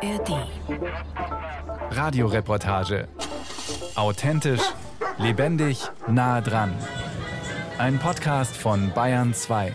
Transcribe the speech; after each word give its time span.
ARD. 0.00 0.46
Radioreportage. 1.90 3.08
Authentisch, 3.96 4.60
lebendig, 5.18 5.88
nah 6.06 6.40
dran. 6.40 6.72
Ein 7.78 7.98
Podcast 7.98 8.56
von 8.56 8.92
Bayern 8.94 9.34
2. 9.34 9.74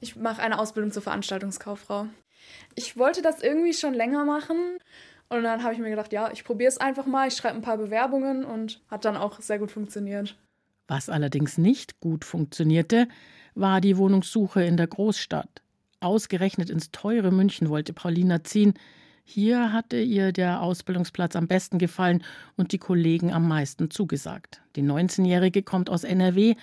Ich 0.00 0.16
mache 0.16 0.40
eine 0.40 0.58
Ausbildung 0.58 0.90
zur 0.90 1.02
Veranstaltungskauffrau. 1.02 2.06
Ich 2.76 2.96
wollte 2.96 3.20
das 3.20 3.42
irgendwie 3.42 3.74
schon 3.74 3.92
länger 3.92 4.24
machen. 4.24 4.78
Und 5.28 5.42
dann 5.42 5.62
habe 5.62 5.74
ich 5.74 5.80
mir 5.80 5.90
gedacht, 5.90 6.14
ja, 6.14 6.30
ich 6.32 6.44
probiere 6.44 6.68
es 6.68 6.78
einfach 6.78 7.04
mal. 7.04 7.28
Ich 7.28 7.34
schreibe 7.34 7.56
ein 7.56 7.62
paar 7.62 7.76
Bewerbungen 7.76 8.42
und 8.42 8.80
hat 8.88 9.04
dann 9.04 9.18
auch 9.18 9.38
sehr 9.42 9.58
gut 9.58 9.70
funktioniert. 9.70 10.38
Was 10.88 11.10
allerdings 11.10 11.58
nicht 11.58 12.00
gut 12.00 12.24
funktionierte, 12.24 13.06
war 13.54 13.82
die 13.82 13.98
Wohnungssuche 13.98 14.64
in 14.64 14.78
der 14.78 14.86
Großstadt. 14.86 15.60
Ausgerechnet 16.00 16.70
ins 16.70 16.90
teure 16.92 17.30
München 17.30 17.68
wollte 17.68 17.92
Paulina 17.92 18.42
ziehen. 18.42 18.72
Hier 19.22 19.70
hatte 19.72 20.00
ihr 20.00 20.32
der 20.32 20.62
Ausbildungsplatz 20.62 21.36
am 21.36 21.46
besten 21.46 21.78
gefallen 21.78 22.24
und 22.56 22.72
die 22.72 22.78
Kollegen 22.78 23.32
am 23.32 23.46
meisten 23.46 23.90
zugesagt. 23.90 24.62
Die 24.76 24.82
19-Jährige 24.82 25.62
kommt 25.62 25.90
aus 25.90 26.04
NRW, 26.04 26.54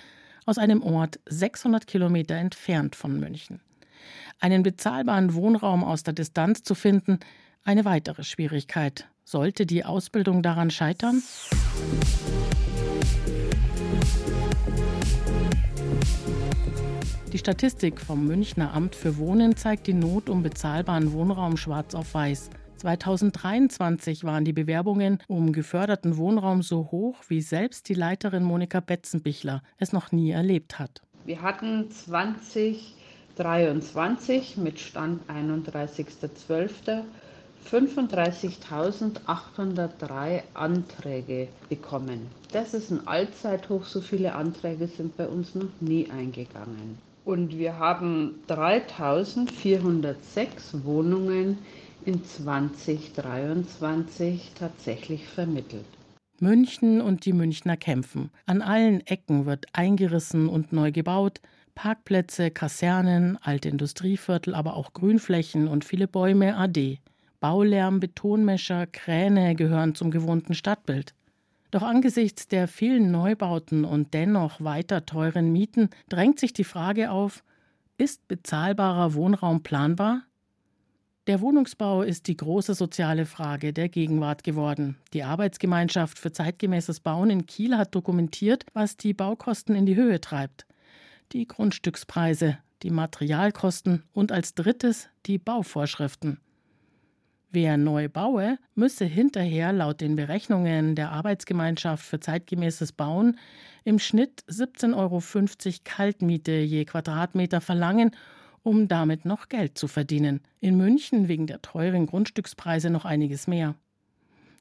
aus 0.44 0.58
einem 0.58 0.82
Ort 0.82 1.20
600 1.26 1.86
Kilometer 1.86 2.34
entfernt 2.34 2.96
von 2.96 3.20
München. 3.20 3.60
Einen 4.40 4.64
bezahlbaren 4.64 5.34
Wohnraum 5.34 5.84
aus 5.84 6.02
der 6.02 6.14
Distanz 6.14 6.64
zu 6.64 6.74
finden, 6.74 7.20
eine 7.62 7.84
weitere 7.84 8.24
Schwierigkeit. 8.24 9.06
Sollte 9.24 9.66
die 9.66 9.84
Ausbildung 9.84 10.42
daran 10.42 10.70
scheitern? 10.70 11.22
Die 17.32 17.38
Statistik 17.38 18.00
vom 18.00 18.26
Münchner 18.26 18.72
Amt 18.72 18.94
für 18.94 19.18
Wohnen 19.18 19.56
zeigt 19.56 19.86
die 19.86 19.92
Not 19.92 20.30
um 20.30 20.42
bezahlbaren 20.42 21.12
Wohnraum 21.12 21.56
schwarz 21.56 21.94
auf 21.94 22.14
weiß. 22.14 22.50
2023 22.78 24.24
waren 24.24 24.44
die 24.44 24.52
Bewerbungen 24.52 25.18
um 25.26 25.52
geförderten 25.52 26.16
Wohnraum 26.16 26.62
so 26.62 26.90
hoch, 26.90 27.16
wie 27.28 27.42
selbst 27.42 27.88
die 27.88 27.94
Leiterin 27.94 28.44
Monika 28.44 28.80
Betzenbichler 28.80 29.62
es 29.76 29.92
noch 29.92 30.10
nie 30.10 30.30
erlebt 30.30 30.78
hat. 30.78 31.02
Wir 31.26 31.42
hatten 31.42 31.90
2023 31.90 34.56
mit 34.56 34.80
Stand 34.80 35.20
31.12. 35.28 37.02
35.803 37.70 40.42
Anträge 40.54 41.48
bekommen. 41.68 42.28
Das 42.52 42.72
ist 42.74 42.90
ein 42.90 43.06
Allzeithoch. 43.06 43.84
So 43.84 44.00
viele 44.00 44.34
Anträge 44.34 44.86
sind 44.86 45.14
bei 45.16 45.26
uns 45.26 45.54
noch 45.54 45.68
nie 45.80 46.10
eingegangen. 46.10 46.98
Und 47.24 47.56
wir 47.58 47.78
haben 47.78 48.36
3406 48.46 50.84
Wohnungen 50.84 51.58
in 52.06 52.24
2023 52.24 54.52
tatsächlich 54.58 55.28
vermittelt. 55.28 55.84
München 56.40 57.00
und 57.00 57.24
die 57.24 57.32
Münchner 57.32 57.76
kämpfen. 57.76 58.30
An 58.46 58.62
allen 58.62 59.04
Ecken 59.06 59.44
wird 59.44 59.66
eingerissen 59.72 60.48
und 60.48 60.72
neu 60.72 60.92
gebaut. 60.92 61.40
Parkplätze, 61.74 62.50
Kasernen, 62.50 63.38
alte 63.42 63.68
Industrieviertel, 63.68 64.54
aber 64.54 64.76
auch 64.76 64.92
Grünflächen 64.92 65.68
und 65.68 65.84
viele 65.84 66.08
Bäume 66.08 66.56
AD. 66.56 66.98
Baulärm, 67.40 68.00
Betonmescher, 68.00 68.86
Kräne 68.86 69.54
gehören 69.54 69.94
zum 69.94 70.10
gewohnten 70.10 70.54
Stadtbild. 70.54 71.14
Doch 71.70 71.82
angesichts 71.82 72.48
der 72.48 72.66
vielen 72.66 73.10
Neubauten 73.10 73.84
und 73.84 74.14
dennoch 74.14 74.60
weiter 74.62 75.04
teuren 75.04 75.52
Mieten 75.52 75.90
drängt 76.08 76.40
sich 76.40 76.52
die 76.52 76.64
Frage 76.64 77.10
auf, 77.10 77.44
ist 77.98 78.26
bezahlbarer 78.26 79.14
Wohnraum 79.14 79.62
planbar? 79.62 80.22
Der 81.26 81.42
Wohnungsbau 81.42 82.02
ist 82.02 82.26
die 82.26 82.38
große 82.38 82.72
soziale 82.72 83.26
Frage 83.26 83.74
der 83.74 83.90
Gegenwart 83.90 84.44
geworden. 84.44 84.96
Die 85.12 85.24
Arbeitsgemeinschaft 85.24 86.18
für 86.18 86.32
zeitgemäßes 86.32 87.00
Bauen 87.00 87.28
in 87.28 87.44
Kiel 87.44 87.76
hat 87.76 87.94
dokumentiert, 87.94 88.64
was 88.72 88.96
die 88.96 89.12
Baukosten 89.12 89.74
in 89.74 89.84
die 89.84 89.96
Höhe 89.96 90.22
treibt. 90.22 90.64
Die 91.32 91.46
Grundstückspreise, 91.46 92.56
die 92.82 92.90
Materialkosten 92.90 94.04
und 94.14 94.32
als 94.32 94.54
drittes 94.54 95.10
die 95.26 95.36
Bauvorschriften. 95.36 96.40
Wer 97.50 97.78
neu 97.78 98.10
baue, 98.10 98.58
müsse 98.74 99.06
hinterher 99.06 99.72
laut 99.72 100.02
den 100.02 100.16
Berechnungen 100.16 100.94
der 100.94 101.12
Arbeitsgemeinschaft 101.12 102.04
für 102.04 102.20
zeitgemäßes 102.20 102.92
Bauen 102.92 103.38
im 103.84 103.98
Schnitt 103.98 104.44
17,50 104.48 104.94
Euro 104.94 105.22
Kaltmiete 105.84 106.52
je 106.52 106.84
Quadratmeter 106.84 107.62
verlangen, 107.62 108.10
um 108.62 108.86
damit 108.86 109.24
noch 109.24 109.48
Geld 109.48 109.78
zu 109.78 109.88
verdienen. 109.88 110.42
In 110.60 110.76
München 110.76 111.28
wegen 111.28 111.46
der 111.46 111.62
teuren 111.62 112.04
Grundstückspreise 112.04 112.90
noch 112.90 113.06
einiges 113.06 113.46
mehr. 113.46 113.76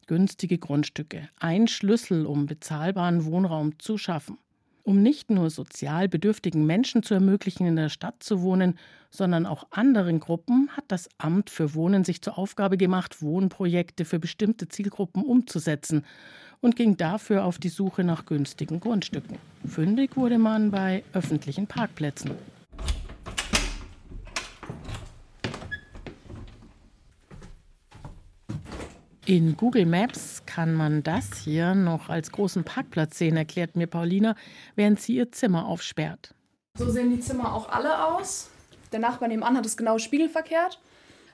Günstige 0.05 0.57
Grundstücke, 0.57 1.27
ein 1.39 1.67
Schlüssel, 1.67 2.25
um 2.25 2.45
bezahlbaren 2.45 3.25
Wohnraum 3.25 3.77
zu 3.79 3.97
schaffen 3.97 4.37
um 4.87 5.01
nicht 5.01 5.29
nur 5.29 5.49
sozial 5.49 6.07
bedürftigen 6.07 6.65
Menschen 6.65 7.03
zu 7.03 7.13
ermöglichen, 7.13 7.67
in 7.67 7.75
der 7.75 7.89
Stadt 7.89 8.23
zu 8.23 8.41
wohnen, 8.41 8.79
sondern 9.09 9.45
auch 9.45 9.67
anderen 9.69 10.21
Gruppen 10.21 10.69
hat 10.77 10.85
das 10.87 11.09
Amt 11.17 11.49
für 11.49 11.73
Wohnen 11.73 12.05
sich 12.05 12.21
zur 12.21 12.37
Aufgabe 12.37 12.77
gemacht, 12.77 13.21
Wohnprojekte 13.21 14.05
für 14.05 14.17
bestimmte 14.17 14.69
Zielgruppen 14.69 15.23
umzusetzen 15.23 16.05
und 16.61 16.77
ging 16.77 16.95
dafür 16.95 17.43
auf 17.43 17.59
die 17.59 17.67
Suche 17.67 18.05
nach 18.05 18.25
günstigen 18.25 18.79
Grundstücken. 18.79 19.37
Fündig 19.65 20.15
wurde 20.15 20.37
man 20.37 20.71
bei 20.71 21.03
öffentlichen 21.11 21.67
Parkplätzen. 21.67 22.31
In 29.27 29.57
Google 29.57 29.85
Maps 29.85 30.41
kann 30.45 30.73
man 30.73 31.03
das 31.03 31.39
hier 31.39 31.75
noch 31.75 32.07
als 32.07 32.31
großen 32.31 32.63
Parkplatz 32.63 33.17
sehen, 33.17 33.35
erklärt 33.35 33.75
mir 33.75 33.85
Paulina, 33.85 34.37
während 34.77 35.01
sie 35.01 35.17
ihr 35.17 35.33
Zimmer 35.33 35.65
aufsperrt. 35.65 36.33
So 36.77 36.89
sehen 36.89 37.09
die 37.09 37.19
Zimmer 37.19 37.53
auch 37.53 37.67
alle 37.67 38.05
aus. 38.05 38.49
Der 38.93 38.99
Nachbar 38.99 39.27
nebenan 39.27 39.57
hat 39.57 39.65
es 39.65 39.75
genau 39.75 39.97
spiegelverkehrt. 39.97 40.79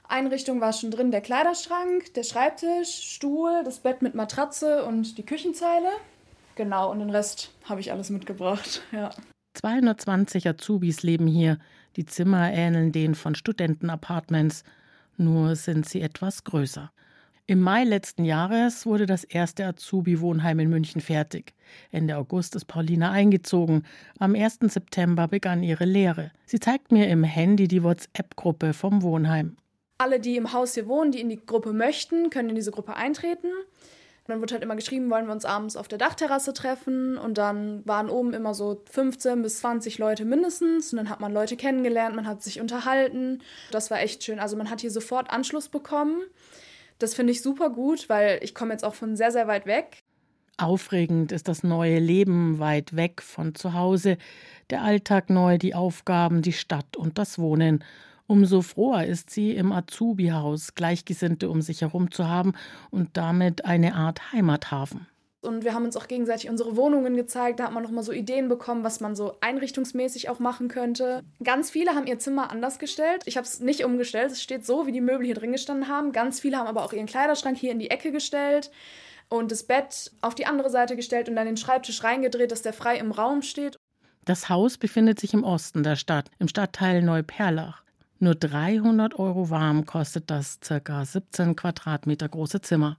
Einrichtung 0.08 0.60
war 0.60 0.74
schon 0.74 0.90
drin 0.90 1.12
der 1.12 1.22
Kleiderschrank, 1.22 2.12
der 2.16 2.24
Schreibtisch, 2.24 3.14
Stuhl, 3.14 3.62
das 3.64 3.82
Bett 3.82 4.02
mit 4.02 4.16
Matratze 4.16 4.86
und 4.86 5.20
die 5.20 5.24
Küchenzeile. 5.24 5.90
Genau, 6.56 6.90
und 6.90 6.98
den 6.98 7.12
Rest 7.12 7.52
habe 7.66 7.80
ich 7.80 7.92
alles 7.92 8.10
mitgebracht, 8.10 8.82
ja. 8.92 9.12
220 9.54 10.50
Azubis 10.50 11.04
leben 11.04 11.28
hier. 11.28 11.60
Die 11.96 12.08
Zimmer 12.08 12.52
ähneln 12.52 12.92
denen 12.92 13.14
von 13.14 13.36
Studentenapartments, 13.36 14.64
nur 15.16 15.56
sind 15.56 15.88
sie 15.88 16.02
etwas 16.02 16.44
größer. 16.44 16.92
Im 17.46 17.60
Mai 17.60 17.84
letzten 17.84 18.24
Jahres 18.24 18.86
wurde 18.86 19.06
das 19.06 19.26
erste 19.26 19.66
Azubi-Wohnheim 19.66 20.60
in 20.60 20.70
München 20.70 21.02
fertig. 21.02 21.54
Ende 21.92 22.16
August 22.16 22.56
ist 22.56 22.66
Paulina 22.66 23.12
eingezogen. 23.12 23.84
Am 24.18 24.34
1. 24.34 24.60
September 24.62 25.28
begann 25.28 25.62
ihre 25.62 25.84
Lehre. 25.84 26.32
Sie 26.46 26.62
zeigt 26.62 26.94
mir 26.94 27.10
im 27.10 27.26
Handy 27.26 27.68
die 27.68 27.84
WhatsApp-Gruppe 27.84 28.72
vom 28.72 29.02
Wohnheim. 29.02 29.58
Alle, 29.98 30.22
die 30.22 30.38
im 30.38 30.54
Haus 30.54 30.76
hier 30.76 30.88
wohnen, 30.88 31.12
die 31.12 31.20
in 31.20 31.28
die 31.28 31.46
Gruppe 31.46 31.74
möchten, 31.74 32.30
können 32.30 32.48
in 32.48 32.56
diese 32.56 32.72
Gruppe 32.72 32.96
eintreten. 32.96 33.50
Dann 34.28 34.40
wird 34.40 34.54
halt 34.54 34.64
immer 34.64 34.78
geschrieben, 34.78 35.10
wollen 35.10 35.26
wir 35.26 35.34
uns 35.34 35.44
abends 35.44 35.76
auf 35.76 35.90
der 35.90 35.98
Dachterrasse 35.98 36.54
treffen. 36.54 37.18
Und 37.18 37.38
dann 37.38 37.86
waren 37.86 38.10
oben 38.10 38.34
immer 38.34 38.54
so 38.54 38.84
15 38.90 39.42
bis 39.42 39.60
20 39.60 39.98
Leute 39.98 40.24
mindestens. 40.24 40.94
Und 40.94 40.98
dann 40.98 41.10
hat 41.10 41.20
man 41.20 41.34
Leute 41.34 41.58
kennengelernt, 41.58 42.16
man 42.16 42.26
hat 42.26 42.42
sich 42.42 42.62
unterhalten. 42.62 43.42
Das 43.70 43.92
war 43.92 44.00
echt 44.00 44.24
schön. 44.24 44.40
Also 44.40 44.56
man 44.56 44.70
hat 44.70 44.80
hier 44.80 44.92
sofort 44.92 45.30
Anschluss 45.30 45.68
bekommen. 45.68 46.22
Das 47.04 47.16
finde 47.16 47.34
ich 47.34 47.42
super 47.42 47.70
gut, 47.70 48.08
weil 48.08 48.40
ich 48.44 48.56
komme 48.56 48.72
jetzt 48.72 48.86
auch 48.86 48.94
von 48.94 49.18
sehr, 49.18 49.30
sehr 49.30 49.46
weit 49.46 49.66
weg. 49.66 50.04
Aufregend 50.58 51.34
ist 51.34 51.50
das 51.50 51.62
neue 51.62 52.00
Leben 52.00 52.60
weit 52.60 52.96
weg 52.96 53.22
von 53.22 53.56
zu 53.56 53.74
Hause, 53.74 54.18
der 54.70 54.84
Alltag 54.84 55.30
neu, 55.30 55.58
die 55.58 55.76
Aufgaben, 55.76 56.42
die 56.42 56.54
Stadt 56.54 56.96
und 56.96 57.18
das 57.18 57.38
Wohnen. 57.38 57.84
Umso 58.26 58.62
froher 58.62 59.06
ist 59.06 59.32
sie, 59.32 59.52
im 59.52 59.74
Azubi-Haus 59.74 60.76
Gleichgesinnte 60.76 61.50
um 61.50 61.62
sich 61.62 61.82
herum 61.82 62.10
zu 62.10 62.30
haben 62.30 62.54
und 62.90 63.18
damit 63.18 63.66
eine 63.66 63.96
Art 63.96 64.32
Heimathafen. 64.32 65.06
Und 65.44 65.64
wir 65.64 65.74
haben 65.74 65.86
uns 65.86 65.98
auch 65.98 66.08
gegenseitig 66.08 66.50
unsere 66.50 66.78
Wohnungen 66.78 67.16
gezeigt. 67.16 67.60
Da 67.60 67.66
hat 67.66 67.74
man 67.74 67.84
nochmal 67.84 68.04
so 68.04 68.12
Ideen 68.12 68.48
bekommen, 68.48 68.84
was 68.84 69.00
man 69.00 69.16
so 69.16 69.36
einrichtungsmäßig 69.42 70.30
auch 70.30 70.40
machen 70.40 70.70
könnte. 70.70 71.22
Ganz 71.44 71.70
viele 71.70 71.92
haben 71.96 72.08
ihr 72.08 72.18
Zimmer 72.18 72.50
anders 72.50 72.80
gestellt. 72.80 73.24
Ich 73.26 73.36
habe 73.36 73.46
es 73.46 73.60
nicht 73.60 73.84
umgestellt. 73.84 74.32
Es 74.32 74.42
steht 74.42 74.66
so, 74.66 74.88
wie 74.88 74.92
die 74.92 75.02
Möbel 75.02 75.26
hier 75.26 75.36
drin 75.36 75.52
gestanden 75.52 75.90
haben. 75.90 76.12
Ganz 76.14 76.40
viele 76.40 76.58
haben 76.58 76.68
aber 76.68 76.84
auch 76.84 76.94
ihren 76.94 77.08
Kleiderschrank 77.08 77.58
hier 77.58 77.72
in 77.72 77.80
die 77.80 77.92
Ecke 77.92 78.12
gestellt 78.12 78.72
und 79.30 79.52
das 79.52 79.64
Bett 79.64 80.12
auf 80.22 80.36
die 80.36 80.46
andere 80.46 80.70
Seite 80.70 80.96
gestellt 80.96 81.28
und 81.28 81.36
dann 81.36 81.46
den 81.46 81.58
Schreibtisch 81.58 82.04
reingedreht, 82.04 82.52
dass 82.52 82.62
der 82.62 82.74
frei 82.74 82.98
im 82.98 83.12
Raum 83.12 83.42
steht. 83.42 83.78
Das 84.26 84.48
Haus 84.48 84.78
befindet 84.78 85.20
sich 85.20 85.34
im 85.34 85.44
Osten 85.44 85.84
der 85.84 85.98
Stadt, 85.98 86.30
im 86.40 86.48
Stadtteil 86.48 87.02
Neuperlach. 87.02 87.84
Nur 88.20 88.36
300 88.36 89.20
Euro 89.20 89.50
warm 89.50 89.86
kostet 89.86 90.30
das 90.30 90.60
ca. 90.62 91.04
17 91.04 91.58
Quadratmeter 91.58 92.30
große 92.30 92.62
Zimmer. 92.62 92.98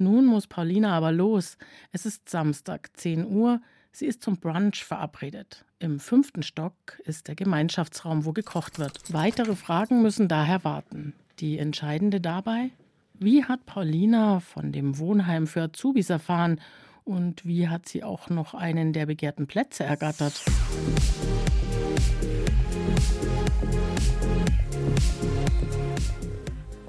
Nun 0.00 0.24
muss 0.24 0.46
Paulina 0.46 0.96
aber 0.96 1.12
los. 1.12 1.58
Es 1.92 2.06
ist 2.06 2.30
Samstag, 2.30 2.88
10 2.94 3.26
Uhr. 3.26 3.60
Sie 3.92 4.06
ist 4.06 4.22
zum 4.22 4.38
Brunch 4.38 4.82
verabredet. 4.82 5.66
Im 5.78 6.00
fünften 6.00 6.42
Stock 6.42 6.98
ist 7.04 7.28
der 7.28 7.34
Gemeinschaftsraum, 7.34 8.24
wo 8.24 8.32
gekocht 8.32 8.78
wird. 8.78 9.12
Weitere 9.12 9.54
Fragen 9.54 10.00
müssen 10.00 10.26
daher 10.26 10.64
warten. 10.64 11.12
Die 11.38 11.58
entscheidende 11.58 12.18
dabei? 12.18 12.70
Wie 13.18 13.44
hat 13.44 13.66
Paulina 13.66 14.40
von 14.40 14.72
dem 14.72 14.96
Wohnheim 14.96 15.46
für 15.46 15.64
Azubis 15.64 16.08
erfahren 16.08 16.62
und 17.04 17.44
wie 17.44 17.68
hat 17.68 17.86
sie 17.86 18.02
auch 18.02 18.30
noch 18.30 18.54
einen 18.54 18.94
der 18.94 19.04
begehrten 19.04 19.46
Plätze 19.46 19.84
ergattert? 19.84 20.42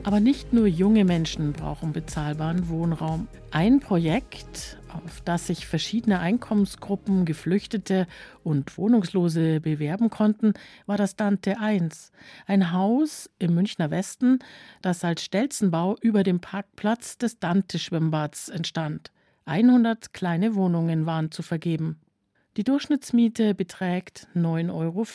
Aber 0.03 0.19
nicht 0.19 0.51
nur 0.51 0.65
junge 0.65 1.05
Menschen 1.05 1.53
brauchen 1.53 1.93
bezahlbaren 1.93 2.69
Wohnraum. 2.69 3.27
Ein 3.51 3.79
Projekt, 3.79 4.77
auf 4.91 5.21
das 5.21 5.45
sich 5.45 5.67
verschiedene 5.67 6.19
Einkommensgruppen, 6.19 7.23
Geflüchtete 7.23 8.07
und 8.43 8.77
Wohnungslose 8.79 9.59
bewerben 9.59 10.09
konnten, 10.09 10.53
war 10.87 10.97
das 10.97 11.15
Dante 11.15 11.59
1. 11.59 12.11
Ein 12.47 12.71
Haus 12.71 13.29
im 13.37 13.53
Münchner 13.53 13.91
Westen, 13.91 14.39
das 14.81 15.03
als 15.03 15.23
Stelzenbau 15.23 15.95
über 16.01 16.23
dem 16.23 16.39
Parkplatz 16.39 17.19
des 17.19 17.37
Dante-Schwimmbads 17.39 18.49
entstand. 18.49 19.11
100 19.45 20.13
kleine 20.13 20.55
Wohnungen 20.55 21.05
waren 21.05 21.29
zu 21.29 21.43
vergeben. 21.43 21.99
Die 22.57 22.65
Durchschnittsmiete 22.65 23.55
beträgt 23.55 24.27
9,40 24.35 24.73
Euro 24.73 25.05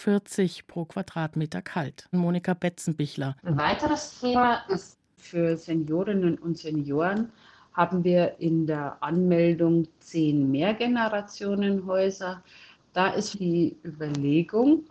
pro 0.67 0.87
Quadratmeter 0.87 1.61
kalt. 1.61 2.09
Monika 2.11 2.55
Betzenbichler. 2.55 3.37
Ein 3.43 3.59
weiteres 3.59 4.21
Thema 4.21 4.62
ist 4.71 4.97
für 5.19 5.55
Seniorinnen 5.59 6.38
und 6.38 6.56
Senioren 6.56 7.31
haben 7.75 8.05
wir 8.05 8.37
in 8.38 8.67
der 8.67 8.97
Anmeldung 9.03 9.87
zehn 9.99 10.50
Mehrgenerationenhäuser. 10.50 12.43
Da 12.94 13.09
ist 13.09 13.38
die 13.38 13.77
Überlegung, 13.85 14.85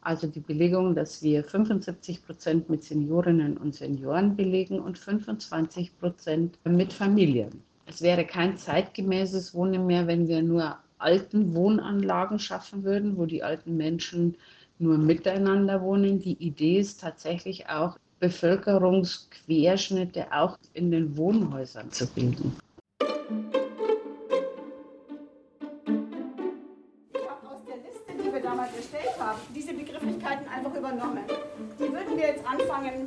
also 0.00 0.28
die 0.28 0.38
Belegung, 0.38 0.94
dass 0.94 1.20
wir 1.20 1.42
75 1.42 2.24
Prozent 2.24 2.70
mit 2.70 2.84
Seniorinnen 2.84 3.56
und 3.56 3.74
Senioren 3.74 4.36
belegen 4.36 4.78
und 4.78 4.96
25 4.96 5.98
Prozent 5.98 6.60
mit 6.64 6.92
Familien. 6.92 7.60
Es 7.86 8.02
wäre 8.02 8.24
kein 8.24 8.56
zeitgemäßes 8.56 9.52
Wohnen 9.52 9.84
mehr, 9.84 10.06
wenn 10.06 10.28
wir 10.28 10.42
nur 10.42 10.78
alten 10.98 11.54
Wohnanlagen 11.54 12.38
schaffen 12.38 12.84
würden, 12.84 13.16
wo 13.16 13.26
die 13.26 13.42
alten 13.42 13.76
Menschen 13.76 14.36
nur 14.78 14.98
miteinander 14.98 15.82
wohnen. 15.82 16.20
Die 16.20 16.34
Idee 16.34 16.78
ist 16.78 17.00
tatsächlich 17.00 17.68
auch, 17.68 17.98
Bevölkerungsquerschnitte 18.20 20.26
auch 20.32 20.58
in 20.74 20.90
den 20.90 21.16
Wohnhäusern 21.16 21.92
zu 21.92 22.04
bilden. 22.06 22.52
Ich 27.12 27.28
habe 27.28 27.48
aus 27.48 27.64
der 27.64 27.76
Liste, 27.76 28.12
die 28.20 28.32
wir 28.32 28.42
damals 28.42 28.76
erstellt 28.76 29.16
haben, 29.20 29.38
diese 29.54 29.72
Begrifflichkeiten 29.72 30.48
einfach 30.48 30.74
übernommen. 30.74 31.22
Die 31.78 31.92
würden 31.92 32.16
wir 32.16 32.26
jetzt 32.26 32.44
anfangen 32.44 33.06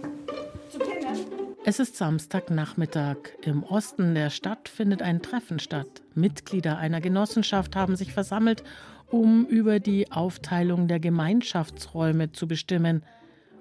zu 0.69 0.79
kennen. 0.79 1.50
Es 1.63 1.79
ist 1.79 1.95
Samstagnachmittag. 1.95 3.17
Im 3.43 3.61
Osten 3.61 4.15
der 4.15 4.31
Stadt 4.31 4.67
findet 4.67 5.03
ein 5.03 5.21
Treffen 5.21 5.59
statt. 5.59 6.01
Mitglieder 6.15 6.79
einer 6.79 7.01
Genossenschaft 7.01 7.75
haben 7.75 7.95
sich 7.95 8.13
versammelt, 8.13 8.63
um 9.11 9.45
über 9.45 9.79
die 9.79 10.11
Aufteilung 10.11 10.87
der 10.87 10.99
Gemeinschaftsräume 10.99 12.31
zu 12.31 12.47
bestimmen. 12.47 13.03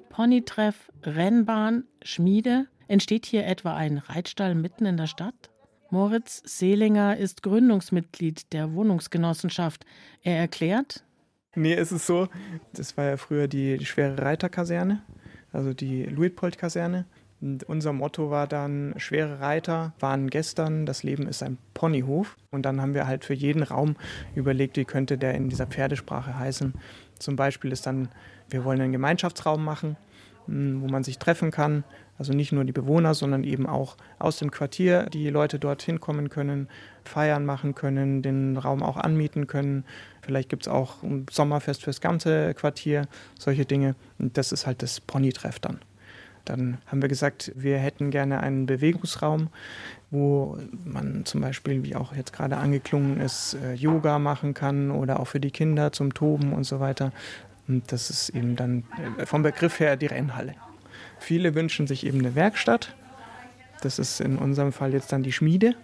Ponytreff, 0.08 0.90
Rennbahn, 1.02 1.84
Schmiede. 2.02 2.68
Entsteht 2.88 3.26
hier 3.26 3.46
etwa 3.46 3.76
ein 3.76 3.98
Reitstall 3.98 4.54
mitten 4.54 4.86
in 4.86 4.96
der 4.96 5.06
Stadt? 5.06 5.50
Moritz 5.90 6.40
Seelinger 6.46 7.18
ist 7.18 7.42
Gründungsmitglied 7.42 8.50
der 8.54 8.72
Wohnungsgenossenschaft. 8.72 9.84
Er 10.22 10.38
erklärt: 10.38 11.04
Nee, 11.54 11.74
es 11.74 11.92
ist 11.92 12.06
so, 12.06 12.28
das 12.72 12.96
war 12.96 13.04
ja 13.04 13.16
früher 13.18 13.46
die, 13.46 13.84
schwere 13.84 14.16
Reiterkaserne, 14.22 15.02
also 15.52 15.74
die 15.74 16.04
Luitpold-Kaserne. 16.04 17.04
Und 17.40 17.64
unser 17.64 17.92
Motto 17.92 18.30
war 18.30 18.46
dann, 18.46 18.94
schwere 18.98 19.40
Reiter 19.40 19.94
waren 19.98 20.28
gestern, 20.28 20.84
das 20.84 21.02
Leben 21.02 21.26
ist 21.26 21.42
ein 21.42 21.56
Ponyhof. 21.72 22.36
Und 22.50 22.62
dann 22.66 22.80
haben 22.80 22.94
wir 22.94 23.06
halt 23.06 23.24
für 23.24 23.34
jeden 23.34 23.62
Raum 23.62 23.96
überlegt, 24.34 24.76
wie 24.76 24.84
könnte 24.84 25.16
der 25.16 25.34
in 25.34 25.48
dieser 25.48 25.66
Pferdesprache 25.66 26.38
heißen. 26.38 26.74
Zum 27.18 27.36
Beispiel 27.36 27.72
ist 27.72 27.86
dann, 27.86 28.08
wir 28.50 28.64
wollen 28.64 28.80
einen 28.80 28.92
Gemeinschaftsraum 28.92 29.64
machen, 29.64 29.96
hm, 30.46 30.82
wo 30.82 30.88
man 30.88 31.02
sich 31.02 31.18
treffen 31.18 31.50
kann. 31.50 31.84
Also 32.18 32.34
nicht 32.34 32.52
nur 32.52 32.64
die 32.64 32.72
Bewohner, 32.72 33.14
sondern 33.14 33.44
eben 33.44 33.66
auch 33.66 33.96
aus 34.18 34.36
dem 34.36 34.50
Quartier 34.50 35.06
die 35.06 35.30
Leute 35.30 35.58
dorthin 35.58 36.00
kommen 36.00 36.28
können, 36.28 36.68
feiern 37.02 37.46
machen 37.46 37.74
können, 37.74 38.20
den 38.20 38.58
Raum 38.58 38.82
auch 38.82 38.98
anmieten 38.98 39.46
können. 39.46 39.84
Vielleicht 40.20 40.50
gibt 40.50 40.64
es 40.64 40.68
auch 40.68 41.02
ein 41.02 41.24
Sommerfest 41.30 41.82
fürs 41.82 42.02
ganze 42.02 42.52
Quartier, 42.52 43.08
solche 43.38 43.64
Dinge. 43.64 43.94
Und 44.18 44.36
das 44.36 44.52
ist 44.52 44.66
halt 44.66 44.82
das 44.82 45.00
Ponytreff 45.00 45.58
dann. 45.60 45.80
Dann 46.50 46.78
haben 46.86 47.00
wir 47.00 47.08
gesagt, 47.08 47.52
wir 47.54 47.78
hätten 47.78 48.10
gerne 48.10 48.40
einen 48.40 48.66
Bewegungsraum, 48.66 49.50
wo 50.10 50.58
man 50.84 51.24
zum 51.24 51.40
Beispiel, 51.40 51.84
wie 51.84 51.94
auch 51.94 52.12
jetzt 52.12 52.32
gerade 52.32 52.56
angeklungen 52.56 53.20
ist, 53.20 53.54
äh, 53.54 53.74
Yoga 53.74 54.18
machen 54.18 54.52
kann 54.52 54.90
oder 54.90 55.20
auch 55.20 55.26
für 55.26 55.38
die 55.38 55.52
Kinder 55.52 55.92
zum 55.92 56.12
Toben 56.12 56.52
und 56.52 56.64
so 56.64 56.80
weiter. 56.80 57.12
Und 57.68 57.92
das 57.92 58.10
ist 58.10 58.30
eben 58.30 58.56
dann 58.56 58.82
äh, 59.18 59.26
vom 59.26 59.44
Begriff 59.44 59.78
her 59.78 59.96
die 59.96 60.06
Rennhalle. 60.06 60.56
Viele 61.20 61.54
wünschen 61.54 61.86
sich 61.86 62.04
eben 62.04 62.18
eine 62.18 62.34
Werkstatt. 62.34 62.96
Das 63.80 64.00
ist 64.00 64.20
in 64.20 64.36
unserem 64.36 64.72
Fall 64.72 64.92
jetzt 64.92 65.12
dann 65.12 65.22
die 65.22 65.32
Schmiede. 65.32 65.76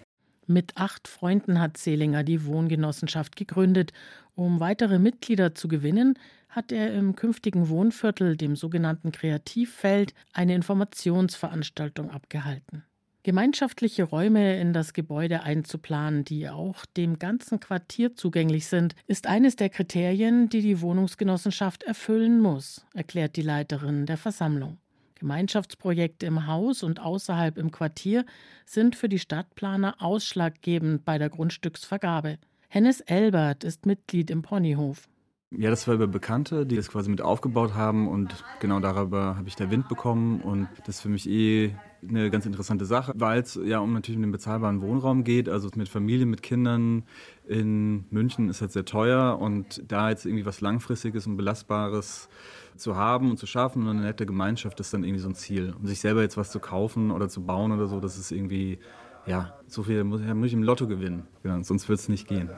Mit 0.46 0.76
acht 0.76 1.08
Freunden 1.08 1.60
hat 1.60 1.76
Seelinger 1.76 2.22
die 2.22 2.44
Wohngenossenschaft 2.46 3.34
gegründet. 3.34 3.92
Um 4.34 4.60
weitere 4.60 4.98
Mitglieder 4.98 5.54
zu 5.54 5.66
gewinnen, 5.66 6.18
hat 6.48 6.72
er 6.72 6.94
im 6.94 7.16
künftigen 7.16 7.68
Wohnviertel, 7.68 8.36
dem 8.36 8.54
sogenannten 8.54 9.12
Kreativfeld, 9.12 10.14
eine 10.32 10.54
Informationsveranstaltung 10.54 12.10
abgehalten. 12.10 12.84
Gemeinschaftliche 13.24 14.04
Räume 14.04 14.60
in 14.60 14.72
das 14.72 14.92
Gebäude 14.92 15.42
einzuplanen, 15.42 16.24
die 16.24 16.48
auch 16.48 16.86
dem 16.96 17.18
ganzen 17.18 17.58
Quartier 17.58 18.14
zugänglich 18.14 18.68
sind, 18.68 18.94
ist 19.08 19.26
eines 19.26 19.56
der 19.56 19.68
Kriterien, 19.68 20.48
die 20.48 20.62
die 20.62 20.80
Wohnungsgenossenschaft 20.80 21.82
erfüllen 21.82 22.40
muss, 22.40 22.86
erklärt 22.94 23.34
die 23.34 23.42
Leiterin 23.42 24.06
der 24.06 24.16
Versammlung. 24.16 24.78
Gemeinschaftsprojekte 25.16 26.26
im 26.26 26.46
Haus 26.46 26.82
und 26.82 27.00
außerhalb 27.00 27.58
im 27.58 27.70
Quartier 27.70 28.24
sind 28.64 28.96
für 28.96 29.08
die 29.08 29.18
Stadtplaner 29.18 29.96
ausschlaggebend 30.00 31.04
bei 31.04 31.18
der 31.18 31.30
Grundstücksvergabe. 31.30 32.38
Hennes 32.68 33.00
Elbert 33.00 33.64
ist 33.64 33.86
Mitglied 33.86 34.30
im 34.30 34.42
Ponyhof. 34.42 35.08
Ja, 35.50 35.70
das 35.70 35.86
war 35.86 35.94
über 35.94 36.08
Bekannte, 36.08 36.66
die 36.66 36.76
das 36.76 36.88
quasi 36.88 37.08
mit 37.08 37.22
aufgebaut 37.22 37.74
haben 37.74 38.08
und 38.08 38.44
genau 38.60 38.80
darüber 38.80 39.36
habe 39.36 39.48
ich 39.48 39.54
der 39.54 39.70
Wind 39.70 39.88
bekommen 39.88 40.40
und 40.40 40.68
das 40.84 40.96
ist 40.96 41.00
für 41.00 41.08
mich 41.08 41.28
eh 41.28 41.74
eine 42.08 42.30
ganz 42.30 42.46
interessante 42.46 42.84
Sache, 42.84 43.12
weil 43.16 43.40
es 43.40 43.58
ja 43.62 43.78
um 43.78 43.92
natürlich 43.92 44.16
um 44.16 44.22
den 44.22 44.32
bezahlbaren 44.32 44.80
Wohnraum 44.80 45.24
geht, 45.24 45.48
also 45.48 45.68
mit 45.76 45.88
Familien, 45.88 46.30
mit 46.30 46.42
Kindern 46.42 47.04
in 47.46 48.04
München 48.10 48.48
ist 48.48 48.60
halt 48.60 48.72
sehr 48.72 48.84
teuer 48.84 49.38
und 49.40 49.82
da 49.86 50.10
jetzt 50.10 50.26
irgendwie 50.26 50.46
was 50.46 50.60
langfristiges 50.60 51.26
und 51.26 51.36
belastbares 51.36 52.28
zu 52.76 52.96
haben 52.96 53.30
und 53.30 53.38
zu 53.38 53.46
schaffen 53.46 53.82
und 53.82 53.96
eine 53.96 54.02
nette 54.02 54.26
Gemeinschaft 54.26 54.80
ist 54.80 54.92
dann 54.92 55.04
irgendwie 55.04 55.22
so 55.22 55.28
ein 55.28 55.34
Ziel. 55.34 55.74
Und 55.78 55.86
sich 55.86 56.00
selber 56.00 56.22
jetzt 56.22 56.36
was 56.36 56.50
zu 56.50 56.60
kaufen 56.60 57.10
oder 57.10 57.28
zu 57.28 57.44
bauen 57.44 57.72
oder 57.72 57.86
so, 57.86 58.00
das 58.00 58.18
ist 58.18 58.30
irgendwie, 58.32 58.78
ja, 59.26 59.54
so 59.66 59.82
viel 59.82 60.04
muss, 60.04 60.20
muss 60.20 60.46
ich 60.46 60.52
im 60.52 60.62
Lotto 60.62 60.86
gewinnen. 60.86 61.26
Genau, 61.42 61.62
sonst 61.62 61.88
wird 61.88 61.98
es 61.98 62.08
nicht 62.08 62.28
gehen. 62.28 62.50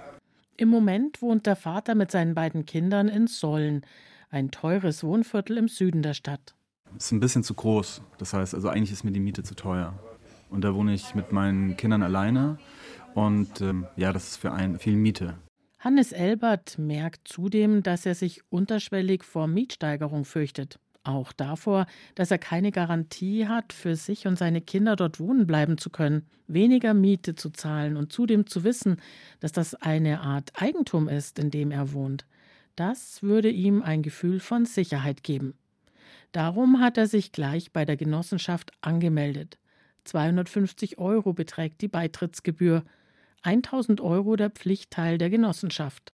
Im 0.57 0.69
Moment 0.69 1.23
wohnt 1.23 1.47
der 1.47 1.57
Vater 1.57 1.95
mit 1.95 2.11
seinen 2.11 2.35
beiden 2.35 2.67
Kindern 2.67 3.09
in 3.09 3.29
Sollen, 3.29 3.83
ein 4.31 4.51
teures 4.51 5.05
Wohnviertel 5.05 5.57
im 5.57 5.69
Süden 5.69 6.03
der 6.03 6.15
Stadt. 6.15 6.55
Ist 6.97 7.13
ein 7.13 7.21
bisschen 7.21 7.43
zu 7.43 7.55
groß. 7.55 8.03
Das 8.19 8.33
heißt, 8.33 8.55
also 8.55 8.69
eigentlich 8.69 8.93
ist 8.93 9.05
mir 9.05 9.13
die 9.13 9.21
Miete 9.21 9.43
zu 9.43 9.55
teuer. 9.55 9.99
Und 10.51 10.63
da 10.63 10.75
wohne 10.75 10.95
ich 10.95 11.15
mit 11.15 11.33
meinen 11.33 11.77
Kindern 11.77 12.03
alleine. 12.03 12.59
Und 13.15 13.61
ähm, 13.61 13.87
ja, 13.97 14.13
das 14.13 14.31
ist 14.31 14.37
für 14.37 14.53
einen 14.53 14.79
viel 14.79 14.97
Miete. 14.97 15.35
Hannes 15.79 16.13
Elbert 16.13 16.79
merkt 16.79 17.29
zudem, 17.29 17.83
dass 17.83 18.05
er 18.05 18.15
sich 18.15 18.43
unterschwellig 18.51 19.23
vor 19.23 19.47
Mietsteigerung 19.47 20.25
fürchtet. 20.25 20.81
Auch 21.05 21.33
davor, 21.33 21.87
dass 22.17 22.31
er 22.31 22.39
keine 22.39 22.73
Garantie 22.73 23.47
hat, 23.47 23.73
für 23.73 23.97
sich 23.97 24.27
und 24.27 24.37
seine 24.37 24.61
Kinder 24.61 24.97
dort 24.97 25.21
wohnen 25.21 25.47
bleiben 25.47 25.79
zu 25.79 25.89
können, 25.89 26.27
weniger 26.49 26.95
Miete 26.95 27.35
zu 27.35 27.51
zahlen 27.51 27.97
und 27.97 28.13
zudem 28.13 28.47
zu 28.47 28.65
wissen, 28.65 29.01
dass 29.41 29.53
das 29.53 29.75
eine 29.75 30.21
Art 30.21 30.51
Eigentum 30.55 31.09
ist, 31.09 31.39
in 31.39 31.51
dem 31.51 31.71
er 31.71 31.93
wohnt. 31.93 32.27
Das 32.77 33.23
würde 33.23 33.49
ihm 33.49 33.83
ein 33.83 34.03
Gefühl 34.03 34.41
von 34.41 34.65
Sicherheit 34.65 35.23
geben. 35.23 35.55
Darum 36.33 36.81
hat 36.81 36.99
er 36.99 37.07
sich 37.07 37.33
gleich 37.33 37.73
bei 37.73 37.85
der 37.85 37.97
Genossenschaft 37.97 38.73
angemeldet. 38.81 39.59
250 40.05 40.99
Euro 40.99 41.33
beträgt 41.33 41.81
die 41.81 41.89
Beitrittsgebühr, 41.89 42.85
1000 43.43 44.01
Euro 44.01 44.37
der 44.37 44.51
Pflichtteil 44.51 45.19
der 45.19 45.31
Genossenschaft. 45.31 46.13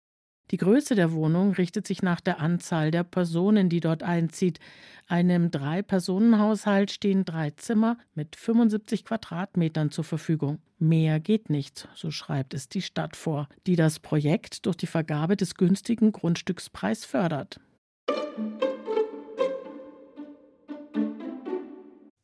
Die 0.52 0.58
Größe 0.58 0.96
der 0.96 1.14
Wohnung 1.14 1.54
richtet 1.54 1.88
sich 1.88 2.02
nach 2.02 2.20
der 2.20 2.42
Anzahl 2.42 2.92
der 2.92 3.06
Personen, 3.06 3.70
die 3.70 3.80
dort 3.80 4.04
einzieht. 4.04 4.60
Einem 5.08 5.50
Drei-Personen-Haushalt 5.50 6.92
stehen 6.92 7.24
drei 7.24 7.52
Zimmer 7.52 7.98
mit 8.16 8.36
75 8.36 9.06
Quadratmetern 9.06 9.92
zur 9.92 10.04
Verfügung. 10.04 10.60
Mehr 10.78 11.22
geht 11.22 11.50
nicht, 11.50 11.88
so 11.96 12.12
schreibt 12.12 12.54
es 12.54 12.68
die 12.68 12.82
Stadt 12.82 13.16
vor, 13.16 13.48
die 13.66 13.78
das 13.78 14.00
Projekt 14.00 14.66
durch 14.66 14.76
die 14.76 14.88
Vergabe 14.88 15.38
des 15.38 15.56
günstigen 15.56 16.12
Grundstückspreis 16.12 17.06
fördert. 17.06 17.62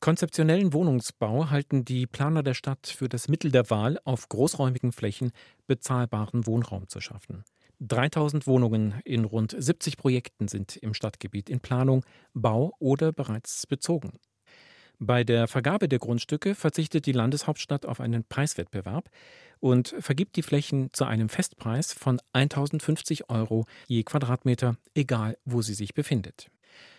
Konzeptionellen 0.08 0.72
Wohnungsbau 0.72 1.50
halten 1.50 1.84
die 1.84 2.08
Planer 2.08 2.42
der 2.42 2.54
Stadt 2.54 2.88
für 2.88 3.10
das 3.10 3.28
Mittel 3.28 3.52
der 3.52 3.70
Wahl, 3.70 4.00
auf 4.06 4.30
großräumigen 4.30 4.94
Flächen 4.94 5.34
bezahlbaren 5.68 6.48
Wohnraum 6.48 6.88
zu 6.88 7.02
schaffen. 7.02 7.44
3000 7.82 8.48
Wohnungen 8.48 9.02
in 9.04 9.26
rund 9.26 9.54
70 9.58 9.98
Projekten 9.98 10.48
sind 10.48 10.78
im 10.78 10.94
Stadtgebiet 10.94 11.50
in 11.50 11.60
Planung, 11.60 12.06
Bau 12.34 12.74
oder 12.80 13.12
bereits 13.12 13.68
bezogen. 13.68 14.14
Bei 14.98 15.26
der 15.26 15.50
Vergabe 15.50 15.90
der 15.90 16.00
Grundstücke 16.00 16.56
verzichtet 16.56 17.06
die 17.06 17.12
Landeshauptstadt 17.12 17.86
auf 17.86 18.00
einen 18.00 18.24
Preiswettbewerb 18.24 19.10
und 19.60 19.94
vergibt 20.00 20.38
die 20.38 20.42
Flächen 20.42 20.90
zu 20.94 21.04
einem 21.04 21.28
Festpreis 21.28 21.92
von 21.92 22.22
1050 22.32 23.30
Euro 23.30 23.66
je 23.88 24.04
Quadratmeter, 24.04 24.78
egal 24.96 25.38
wo 25.44 25.62
sie 25.62 25.74
sich 25.74 25.94
befindet. 25.94 26.50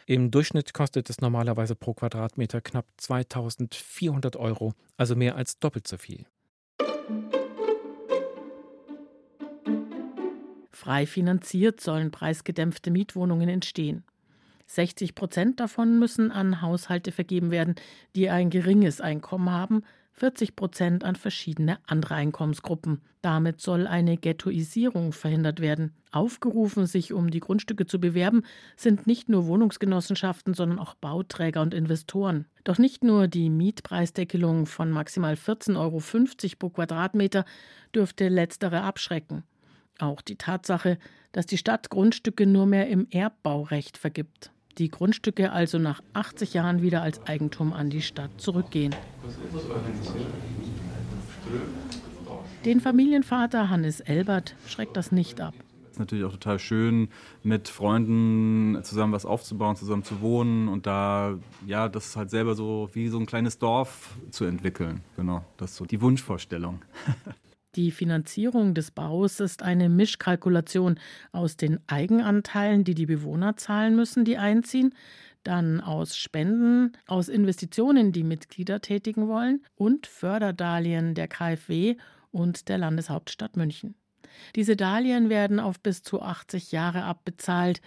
Im 0.06 0.30
Durchschnitt 0.30 0.72
kostet 0.72 1.10
es 1.10 1.20
normalerweise 1.20 1.74
pro 1.74 1.94
Quadratmeter 1.94 2.60
knapp 2.60 2.86
2400 2.96 4.36
Euro, 4.36 4.72
also 4.96 5.16
mehr 5.16 5.36
als 5.36 5.58
doppelt 5.58 5.86
so 5.86 5.96
viel. 5.96 6.24
Frei 10.70 11.06
finanziert 11.06 11.80
sollen 11.80 12.10
preisgedämpfte 12.10 12.90
Mietwohnungen 12.90 13.48
entstehen. 13.48 14.04
60 14.68 15.14
Prozent 15.14 15.60
davon 15.60 15.98
müssen 15.98 16.30
an 16.30 16.62
Haushalte 16.62 17.10
vergeben 17.10 17.50
werden, 17.50 17.74
die 18.14 18.30
ein 18.30 18.48
geringes 18.48 19.00
Einkommen 19.00 19.50
haben, 19.50 19.82
40 20.18 20.56
Prozent 20.56 21.04
an 21.04 21.14
verschiedene 21.14 21.78
andere 21.86 22.16
Einkommensgruppen. 22.16 23.00
Damit 23.22 23.60
soll 23.60 23.86
eine 23.86 24.16
Ghettoisierung 24.16 25.12
verhindert 25.12 25.60
werden. 25.60 25.92
Aufgerufen, 26.10 26.86
sich 26.86 27.12
um 27.12 27.30
die 27.30 27.40
Grundstücke 27.40 27.86
zu 27.86 28.00
bewerben, 28.00 28.42
sind 28.76 29.06
nicht 29.06 29.28
nur 29.28 29.46
Wohnungsgenossenschaften, 29.46 30.54
sondern 30.54 30.80
auch 30.80 30.94
Bauträger 30.94 31.62
und 31.62 31.72
Investoren. 31.72 32.46
Doch 32.64 32.78
nicht 32.78 33.04
nur 33.04 33.28
die 33.28 33.48
Mietpreisdeckelung 33.48 34.66
von 34.66 34.90
maximal 34.90 35.34
14,50 35.34 35.76
Euro 35.76 36.56
pro 36.58 36.70
Quadratmeter 36.70 37.44
dürfte 37.94 38.28
letztere 38.28 38.82
abschrecken. 38.82 39.44
Auch 39.98 40.20
die 40.20 40.36
Tatsache, 40.36 40.98
dass 41.32 41.46
die 41.46 41.58
Stadt 41.58 41.90
Grundstücke 41.90 42.46
nur 42.46 42.66
mehr 42.66 42.88
im 42.88 43.06
Erbbaurecht 43.10 43.98
vergibt. 43.98 44.50
Die 44.78 44.90
Grundstücke 44.90 45.50
also 45.50 45.78
nach 45.78 46.00
80 46.14 46.54
Jahren 46.54 46.82
wieder 46.82 47.02
als 47.02 47.26
Eigentum 47.26 47.72
an 47.72 47.90
die 47.90 48.00
Stadt 48.00 48.30
zurückgehen. 48.38 48.94
Den 52.64 52.80
Familienvater 52.80 53.70
Hannes 53.70 54.00
Elbert 54.00 54.54
schreckt 54.68 54.96
das 54.96 55.10
nicht 55.10 55.40
ab. 55.40 55.54
Es 55.86 55.92
ist 55.92 55.98
natürlich 55.98 56.24
auch 56.24 56.32
total 56.32 56.60
schön, 56.60 57.08
mit 57.42 57.68
Freunden 57.68 58.78
zusammen 58.84 59.12
was 59.12 59.26
aufzubauen, 59.26 59.74
zusammen 59.74 60.04
zu 60.04 60.20
wohnen 60.20 60.68
und 60.68 60.86
da, 60.86 61.38
ja, 61.66 61.88
das 61.88 62.14
halt 62.14 62.30
selber 62.30 62.54
so 62.54 62.88
wie 62.92 63.08
so 63.08 63.18
ein 63.18 63.26
kleines 63.26 63.58
Dorf 63.58 64.16
zu 64.30 64.44
entwickeln. 64.44 65.00
Genau, 65.16 65.44
das 65.56 65.72
ist 65.72 65.76
so 65.76 65.86
die 65.86 66.00
Wunschvorstellung. 66.00 66.82
Die 67.74 67.90
Finanzierung 67.90 68.74
des 68.74 68.90
Baus 68.90 69.40
ist 69.40 69.62
eine 69.62 69.88
Mischkalkulation 69.88 70.98
aus 71.32 71.56
den 71.56 71.78
Eigenanteilen, 71.86 72.82
die 72.82 72.94
die 72.94 73.06
Bewohner 73.06 73.56
zahlen 73.56 73.94
müssen, 73.94 74.24
die 74.24 74.38
einziehen, 74.38 74.94
dann 75.44 75.80
aus 75.80 76.16
Spenden, 76.16 76.92
aus 77.06 77.28
Investitionen, 77.28 78.12
die 78.12 78.24
Mitglieder 78.24 78.80
tätigen 78.80 79.28
wollen 79.28 79.62
und 79.76 80.06
Förderdarlehen 80.06 81.14
der 81.14 81.28
KfW 81.28 81.96
und 82.30 82.68
der 82.68 82.78
Landeshauptstadt 82.78 83.56
München. 83.56 83.94
Diese 84.56 84.76
Darlehen 84.76 85.28
werden 85.28 85.60
auf 85.60 85.80
bis 85.80 86.02
zu 86.02 86.22
80 86.22 86.72
Jahre 86.72 87.04
abbezahlt, 87.04 87.80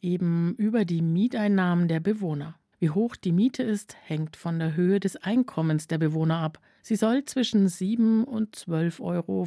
eben 0.00 0.54
über 0.56 0.84
die 0.84 1.02
Mieteinnahmen 1.02 1.88
der 1.88 2.00
Bewohner. 2.00 2.56
Wie 2.82 2.90
hoch 2.90 3.14
die 3.14 3.30
Miete 3.30 3.62
ist, 3.62 3.94
hängt 4.06 4.34
von 4.34 4.58
der 4.58 4.74
Höhe 4.74 4.98
des 4.98 5.14
Einkommens 5.14 5.86
der 5.86 5.98
Bewohner 5.98 6.38
ab. 6.38 6.58
Sie 6.82 6.96
soll 6.96 7.24
zwischen 7.24 7.68
7 7.68 8.24
und 8.24 8.56
12,40 8.56 9.00
Euro 9.00 9.46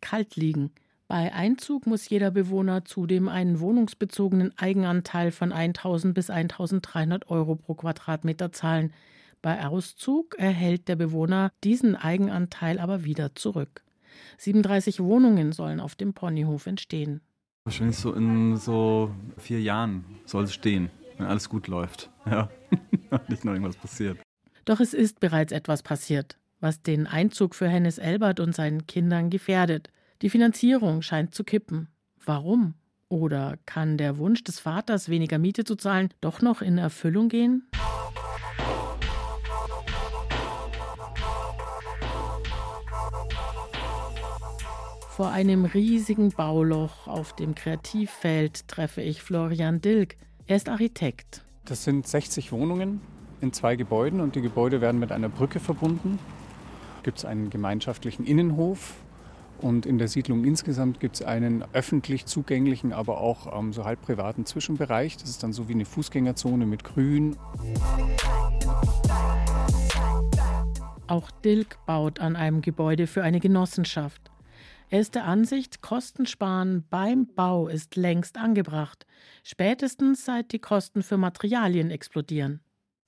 kalt 0.00 0.36
liegen. 0.36 0.70
Bei 1.06 1.30
Einzug 1.34 1.86
muss 1.86 2.08
jeder 2.08 2.30
Bewohner 2.30 2.86
zudem 2.86 3.28
einen 3.28 3.60
wohnungsbezogenen 3.60 4.56
Eigenanteil 4.56 5.30
von 5.30 5.52
1000 5.52 6.14
bis 6.14 6.30
1300 6.30 7.28
Euro 7.28 7.54
pro 7.54 7.74
Quadratmeter 7.74 8.50
zahlen. 8.50 8.94
Bei 9.42 9.66
Auszug 9.66 10.36
erhält 10.38 10.88
der 10.88 10.96
Bewohner 10.96 11.52
diesen 11.62 11.96
Eigenanteil 11.96 12.78
aber 12.78 13.04
wieder 13.04 13.34
zurück. 13.34 13.82
37 14.38 15.00
Wohnungen 15.00 15.52
sollen 15.52 15.80
auf 15.80 15.96
dem 15.96 16.14
Ponyhof 16.14 16.66
entstehen. 16.66 17.20
Wahrscheinlich 17.64 17.98
so 17.98 18.14
in 18.14 18.56
so 18.56 19.10
vier 19.36 19.60
Jahren 19.60 20.06
soll 20.24 20.44
es 20.44 20.54
stehen, 20.54 20.88
wenn 21.20 21.28
alles 21.28 21.48
gut 21.48 21.68
läuft. 21.68 22.10
Ja, 22.30 22.48
nicht 23.28 23.44
noch 23.44 23.52
irgendwas 23.52 23.76
passiert. 23.76 24.18
Doch 24.64 24.78
es 24.78 24.94
ist 24.94 25.18
bereits 25.18 25.52
etwas 25.52 25.82
passiert 25.82 26.38
was 26.60 26.82
den 26.82 27.06
Einzug 27.06 27.54
für 27.54 27.68
Hennes 27.68 27.98
Elbert 27.98 28.38
und 28.38 28.54
seinen 28.54 28.86
Kindern 28.86 29.30
gefährdet. 29.30 29.88
Die 30.22 30.30
Finanzierung 30.30 31.02
scheint 31.02 31.34
zu 31.34 31.44
kippen. 31.44 31.88
Warum? 32.24 32.74
Oder 33.08 33.58
kann 33.66 33.96
der 33.96 34.18
Wunsch 34.18 34.44
des 34.44 34.60
Vaters, 34.60 35.08
weniger 35.08 35.38
Miete 35.38 35.64
zu 35.64 35.74
zahlen, 35.74 36.10
doch 36.20 36.42
noch 36.42 36.62
in 36.62 36.78
Erfüllung 36.78 37.28
gehen? 37.28 37.66
Vor 45.08 45.30
einem 45.30 45.64
riesigen 45.64 46.30
Bauloch 46.30 47.06
auf 47.06 47.34
dem 47.34 47.54
Kreativfeld 47.54 48.68
treffe 48.68 49.02
ich 49.02 49.22
Florian 49.22 49.80
Dilk. 49.80 50.16
Er 50.50 50.56
ist 50.56 50.68
Architekt. 50.68 51.44
Das 51.64 51.84
sind 51.84 52.08
60 52.08 52.50
Wohnungen 52.50 53.00
in 53.40 53.52
zwei 53.52 53.76
Gebäuden 53.76 54.20
und 54.20 54.34
die 54.34 54.40
Gebäude 54.40 54.80
werden 54.80 54.98
mit 54.98 55.12
einer 55.12 55.28
Brücke 55.28 55.60
verbunden 55.60 56.18
gibt 57.04 57.18
es 57.18 57.24
einen 57.24 57.50
gemeinschaftlichen 57.50 58.26
Innenhof. 58.26 58.94
Und 59.60 59.86
in 59.86 59.98
der 59.98 60.08
Siedlung 60.08 60.44
insgesamt 60.44 60.98
gibt 60.98 61.14
es 61.14 61.22
einen 61.22 61.64
öffentlich 61.72 62.26
zugänglichen, 62.26 62.92
aber 62.92 63.20
auch 63.20 63.56
ähm, 63.56 63.72
so 63.72 63.84
halb 63.84 64.02
privaten 64.02 64.44
Zwischenbereich. 64.44 65.18
Das 65.18 65.30
ist 65.30 65.44
dann 65.44 65.52
so 65.52 65.68
wie 65.68 65.74
eine 65.74 65.84
Fußgängerzone 65.84 66.66
mit 66.66 66.82
Grün. 66.82 67.36
Auch 71.06 71.30
Dilk 71.44 71.78
baut 71.86 72.18
an 72.18 72.34
einem 72.34 72.60
Gebäude 72.60 73.06
für 73.06 73.22
eine 73.22 73.38
Genossenschaft. 73.38 74.29
Er 74.92 75.00
ist 75.00 75.14
der 75.14 75.24
Ansicht, 75.24 75.82
Kostensparen 75.82 76.84
beim 76.90 77.28
Bau 77.32 77.68
ist 77.68 77.94
längst 77.94 78.36
angebracht, 78.36 79.06
spätestens 79.44 80.24
seit 80.24 80.50
die 80.50 80.58
Kosten 80.58 81.04
für 81.04 81.16
Materialien 81.16 81.92
explodieren. 81.92 82.58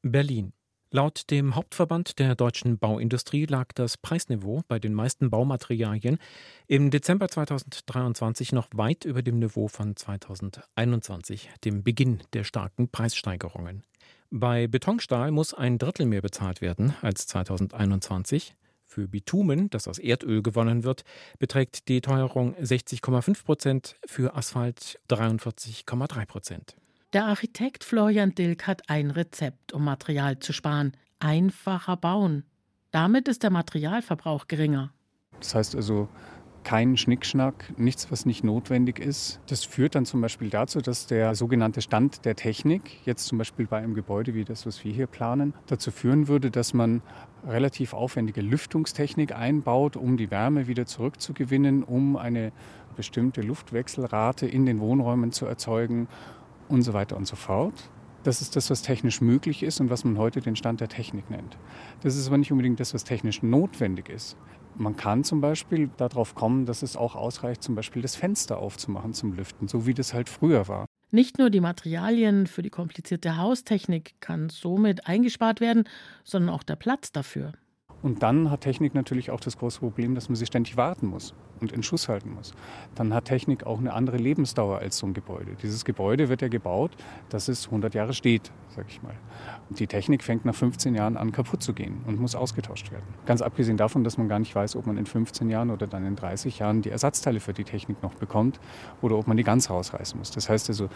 Berlin. 0.02 0.52
Laut 0.92 1.30
dem 1.30 1.56
Hauptverband 1.56 2.20
der 2.20 2.36
deutschen 2.36 2.78
Bauindustrie 2.78 3.46
lag 3.46 3.72
das 3.74 3.96
Preisniveau 3.96 4.60
bei 4.68 4.78
den 4.78 4.94
meisten 4.94 5.30
Baumaterialien 5.30 6.18
im 6.68 6.90
Dezember 6.90 7.28
2023 7.28 8.52
noch 8.52 8.68
weit 8.74 9.04
über 9.04 9.22
dem 9.22 9.40
Niveau 9.40 9.66
von 9.66 9.96
2021, 9.96 11.50
dem 11.64 11.82
Beginn 11.82 12.22
der 12.32 12.44
starken 12.44 12.90
Preissteigerungen. 12.90 13.82
Bei 14.30 14.68
Betonstahl 14.68 15.32
muss 15.32 15.52
ein 15.52 15.78
Drittel 15.78 16.06
mehr 16.06 16.22
bezahlt 16.22 16.60
werden 16.60 16.94
als 17.00 17.26
2021. 17.26 18.54
Für 18.92 19.08
Bitumen, 19.08 19.70
das 19.70 19.88
aus 19.88 19.98
Erdöl 19.98 20.42
gewonnen 20.42 20.84
wird, 20.84 21.04
beträgt 21.38 21.88
die 21.88 22.02
Teuerung 22.02 22.54
60,5 22.56 23.42
Prozent, 23.42 23.96
für 24.04 24.36
Asphalt 24.36 25.00
43,3 25.08 26.26
Prozent. 26.26 26.76
Der 27.14 27.24
Architekt 27.24 27.84
Florian 27.84 28.34
Dilk 28.34 28.66
hat 28.66 28.90
ein 28.90 29.10
Rezept, 29.10 29.72
um 29.72 29.82
Material 29.82 30.40
zu 30.40 30.52
sparen. 30.52 30.92
Einfacher 31.20 31.96
bauen. 31.96 32.44
Damit 32.90 33.28
ist 33.28 33.42
der 33.42 33.48
Materialverbrauch 33.48 34.46
geringer. 34.46 34.92
Das 35.38 35.54
heißt 35.54 35.74
also, 35.74 36.10
kein 36.64 36.96
Schnickschnack, 36.96 37.72
nichts, 37.76 38.10
was 38.10 38.26
nicht 38.26 38.44
notwendig 38.44 38.98
ist. 38.98 39.40
Das 39.46 39.64
führt 39.64 39.94
dann 39.94 40.04
zum 40.04 40.20
Beispiel 40.20 40.50
dazu, 40.50 40.80
dass 40.80 41.06
der 41.06 41.34
sogenannte 41.34 41.82
Stand 41.82 42.24
der 42.24 42.36
Technik, 42.36 43.04
jetzt 43.04 43.26
zum 43.26 43.38
Beispiel 43.38 43.66
bei 43.66 43.78
einem 43.78 43.94
Gebäude 43.94 44.34
wie 44.34 44.44
das, 44.44 44.66
was 44.66 44.84
wir 44.84 44.92
hier 44.92 45.06
planen, 45.06 45.54
dazu 45.66 45.90
führen 45.90 46.28
würde, 46.28 46.50
dass 46.50 46.74
man 46.74 47.02
relativ 47.46 47.94
aufwendige 47.94 48.40
Lüftungstechnik 48.40 49.34
einbaut, 49.34 49.96
um 49.96 50.16
die 50.16 50.30
Wärme 50.30 50.66
wieder 50.66 50.86
zurückzugewinnen, 50.86 51.82
um 51.82 52.16
eine 52.16 52.52
bestimmte 52.96 53.40
Luftwechselrate 53.40 54.46
in 54.46 54.66
den 54.66 54.80
Wohnräumen 54.80 55.32
zu 55.32 55.46
erzeugen 55.46 56.08
und 56.68 56.82
so 56.82 56.92
weiter 56.92 57.16
und 57.16 57.26
so 57.26 57.36
fort. 57.36 57.90
Das 58.22 58.40
ist 58.40 58.54
das, 58.54 58.70
was 58.70 58.82
technisch 58.82 59.20
möglich 59.20 59.62
ist 59.62 59.80
und 59.80 59.90
was 59.90 60.04
man 60.04 60.16
heute 60.16 60.40
den 60.40 60.54
Stand 60.54 60.80
der 60.80 60.88
Technik 60.88 61.28
nennt. 61.28 61.58
Das 62.02 62.16
ist 62.16 62.28
aber 62.28 62.38
nicht 62.38 62.52
unbedingt 62.52 62.78
das, 62.78 62.94
was 62.94 63.02
technisch 63.02 63.42
notwendig 63.42 64.08
ist. 64.08 64.36
Man 64.76 64.96
kann 64.96 65.24
zum 65.24 65.40
Beispiel 65.40 65.90
darauf 65.96 66.34
kommen, 66.34 66.66
dass 66.66 66.82
es 66.82 66.96
auch 66.96 67.14
ausreicht, 67.14 67.62
zum 67.62 67.74
Beispiel 67.74 68.02
das 68.02 68.16
Fenster 68.16 68.58
aufzumachen 68.58 69.12
zum 69.12 69.34
Lüften, 69.34 69.68
so 69.68 69.86
wie 69.86 69.94
das 69.94 70.14
halt 70.14 70.28
früher 70.28 70.68
war. 70.68 70.86
Nicht 71.10 71.38
nur 71.38 71.50
die 71.50 71.60
Materialien 71.60 72.46
für 72.46 72.62
die 72.62 72.70
komplizierte 72.70 73.36
Haustechnik 73.36 74.14
kann 74.20 74.48
somit 74.48 75.06
eingespart 75.06 75.60
werden, 75.60 75.84
sondern 76.24 76.54
auch 76.54 76.62
der 76.62 76.76
Platz 76.76 77.12
dafür. 77.12 77.52
Und 78.02 78.22
dann 78.22 78.50
hat 78.50 78.62
Technik 78.62 78.94
natürlich 78.94 79.30
auch 79.30 79.40
das 79.40 79.56
große 79.56 79.78
Problem, 79.78 80.14
dass 80.14 80.28
man 80.28 80.36
sie 80.36 80.46
ständig 80.46 80.76
warten 80.76 81.06
muss 81.06 81.34
und 81.60 81.72
in 81.72 81.82
Schuss 81.82 82.08
halten 82.08 82.34
muss. 82.34 82.52
Dann 82.96 83.14
hat 83.14 83.26
Technik 83.26 83.64
auch 83.64 83.78
eine 83.78 83.92
andere 83.92 84.16
Lebensdauer 84.16 84.78
als 84.78 84.98
so 84.98 85.06
ein 85.06 85.14
Gebäude. 85.14 85.52
Dieses 85.62 85.84
Gebäude 85.84 86.28
wird 86.28 86.42
ja 86.42 86.48
gebaut, 86.48 86.90
dass 87.28 87.48
es 87.48 87.66
100 87.66 87.94
Jahre 87.94 88.12
steht, 88.12 88.50
sag 88.74 88.86
ich 88.88 89.00
mal. 89.02 89.14
Und 89.70 89.78
die 89.78 89.86
Technik 89.86 90.24
fängt 90.24 90.44
nach 90.44 90.54
15 90.54 90.94
Jahren 90.94 91.16
an 91.16 91.30
kaputt 91.30 91.62
zu 91.62 91.72
gehen 91.72 92.02
und 92.06 92.20
muss 92.20 92.34
ausgetauscht 92.34 92.90
werden. 92.90 93.06
Ganz 93.24 93.40
abgesehen 93.40 93.76
davon, 93.76 94.02
dass 94.02 94.18
man 94.18 94.28
gar 94.28 94.40
nicht 94.40 94.54
weiß, 94.54 94.74
ob 94.74 94.86
man 94.86 94.98
in 94.98 95.06
15 95.06 95.48
Jahren 95.48 95.70
oder 95.70 95.86
dann 95.86 96.04
in 96.04 96.16
30 96.16 96.58
Jahren 96.58 96.82
die 96.82 96.90
Ersatzteile 96.90 97.38
für 97.38 97.52
die 97.52 97.64
Technik 97.64 98.02
noch 98.02 98.14
bekommt 98.14 98.58
oder 99.00 99.16
ob 99.16 99.28
man 99.28 99.36
die 99.36 99.44
ganz 99.44 99.70
rausreißen 99.70 100.18
muss. 100.18 100.32
Das 100.32 100.48
heißt 100.48 100.68
also, 100.68 100.88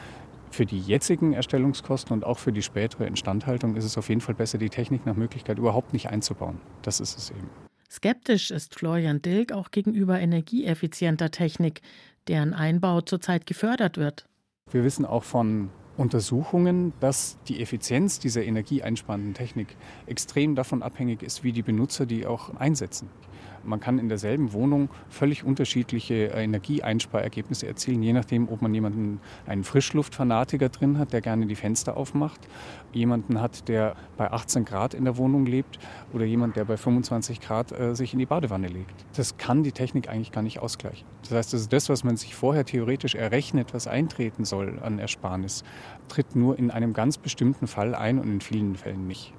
für 0.51 0.67
die 0.67 0.81
jetzigen 0.81 1.33
Erstellungskosten 1.33 2.13
und 2.13 2.25
auch 2.25 2.39
für 2.39 2.53
die 2.53 2.63
spätere 2.63 3.07
Instandhaltung 3.07 3.77
ist 3.77 3.85
es 3.85 3.99
auf 3.99 4.09
jeden 4.09 4.21
Fall 4.21 4.35
besser, 4.35 4.59
die 4.59 4.71
Technik 4.71 5.07
nach 5.07 5.17
Möglichkeit 5.17 5.59
überhaupt 5.59 5.93
nicht 5.93 6.09
einzubauen. 6.09 6.61
Das 6.83 7.01
ist 7.01 7.17
es 7.17 7.31
eben. 7.31 7.49
Skeptisch 7.91 8.51
ist 8.51 8.75
Florian 8.75 9.23
Dilk 9.23 9.53
auch 9.53 9.71
gegenüber 9.71 10.19
energieeffizienter 10.19 11.31
Technik, 11.31 11.83
deren 12.29 12.53
Einbau 12.53 13.01
zurzeit 13.01 13.47
gefördert 13.47 13.97
wird. 13.97 14.27
Wir 14.71 14.83
wissen 14.83 15.05
auch 15.05 15.23
von 15.23 15.71
Untersuchungen, 15.97 16.93
dass 17.01 17.39
die 17.49 17.63
Effizienz 17.63 18.19
dieser 18.19 18.45
energieeinsparenden 18.45 19.35
Technik 19.35 19.77
extrem 20.07 20.55
davon 20.55 20.83
abhängig 20.83 21.23
ist, 21.23 21.45
wie 21.45 21.53
die 21.53 21.63
Benutzer 21.63 22.07
die 22.07 22.27
auch 22.27 22.55
einsetzen. 22.57 23.09
Man 23.65 23.81
kann 23.81 23.99
in 23.99 24.09
derselben 24.09 24.53
Wohnung 24.53 24.89
völlig 25.09 25.45
unterschiedliche 25.45 26.27
Energieeinsparergebnisse 26.27 27.67
erzielen, 27.67 28.03
je 28.03 28.13
nachdem, 28.13 28.49
ob 28.49 28.63
man 28.63 28.73
jemanden, 28.75 29.21
einen 29.47 29.65
Frischluftfanatiker 29.65 30.69
drin 30.69 30.99
hat, 30.99 31.13
der 31.13 31.21
gerne 31.21 31.47
die 31.47 31.55
Fenster 31.55 31.97
aufmacht, 31.97 32.41
jemanden 32.93 33.41
hat, 33.41 33.69
der 33.69 33.97
bei 34.17 34.31
18 34.31 34.65
Grad 34.65 34.95
in 34.95 35.05
der 35.05 35.17
Wohnung 35.17 35.47
lebt 35.47 35.79
oder 36.13 36.25
jemand, 36.25 36.57
der 36.57 36.65
bei 36.65 36.77
25 36.77 37.41
Grad 37.41 37.73
äh, 37.73 37.95
sich 37.95 38.13
in 38.13 38.19
die 38.19 38.27
Badewanne 38.27 38.69
legt. 38.69 39.05
Das 39.17 39.37
kann 39.37 39.63
die 39.63 39.73
Technik 39.73 40.09
eigentlich 40.09 40.33
gar 40.33 40.43
nicht 40.43 40.59
ausgleichen. 40.59 41.07
Das 41.23 41.33
heißt, 41.33 41.55
ist 41.55 41.73
das, 41.73 41.89
was 41.89 42.05
man 42.05 42.17
sich 42.17 42.35
vorher 42.35 42.65
theoretisch 42.65 43.15
errechnet, 43.15 43.75
was 43.75 43.87
eintreten 43.87 44.45
soll 44.45 44.79
an 44.83 44.99
Ersparnis, 44.99 45.65
tritt 46.09 46.37
nur 46.37 46.59
in 46.59 46.71
einem 46.71 46.93
ganz 46.93 47.19
bestimmten 47.19 47.67
Fall 47.67 47.95
ein 47.95 48.19
und 48.19 48.29
in 48.31 48.41
vielen 48.41 48.77
Fällen 48.77 49.07
nicht. 49.07 49.33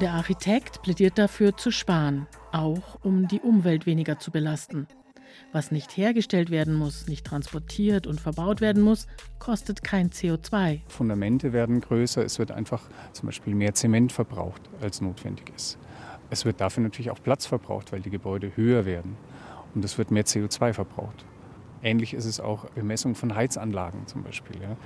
Der 0.00 0.12
Architekt 0.14 0.80
plädiert 0.80 1.18
dafür 1.18 1.58
zu 1.58 1.70
sparen, 1.70 2.26
auch 2.52 2.98
um 3.02 3.28
die 3.28 3.40
Umwelt 3.40 3.84
weniger 3.84 4.18
zu 4.18 4.30
belasten. 4.30 4.86
Was 5.52 5.72
nicht 5.72 5.94
hergestellt 5.94 6.50
werden 6.50 6.74
muss, 6.74 7.06
nicht 7.06 7.26
transportiert 7.26 8.06
und 8.06 8.18
verbaut 8.18 8.62
werden 8.62 8.82
muss, 8.82 9.06
kostet 9.38 9.84
kein 9.84 10.08
CO2. 10.08 10.80
Fundamente 10.88 11.52
werden 11.52 11.82
größer, 11.82 12.24
es 12.24 12.38
wird 12.38 12.50
einfach 12.50 12.88
zum 13.12 13.26
Beispiel 13.26 13.54
mehr 13.54 13.74
Zement 13.74 14.10
verbraucht, 14.10 14.62
als 14.80 15.02
notwendig 15.02 15.52
ist. 15.54 15.76
Es 16.30 16.46
wird 16.46 16.62
dafür 16.62 16.82
natürlich 16.82 17.10
auch 17.10 17.22
Platz 17.22 17.44
verbraucht, 17.44 17.92
weil 17.92 18.00
die 18.00 18.08
Gebäude 18.10 18.52
höher 18.56 18.86
werden 18.86 19.18
und 19.74 19.84
es 19.84 19.98
wird 19.98 20.10
mehr 20.10 20.24
CO2 20.24 20.72
verbraucht. 20.72 21.26
Ähnlich 21.82 22.14
ist 22.14 22.24
es 22.24 22.40
auch 22.40 22.64
Bemessung 22.70 23.14
von 23.14 23.34
Heizanlagen 23.34 24.06
zum 24.06 24.22
Beispiel. 24.22 24.62
Ja. 24.62 24.78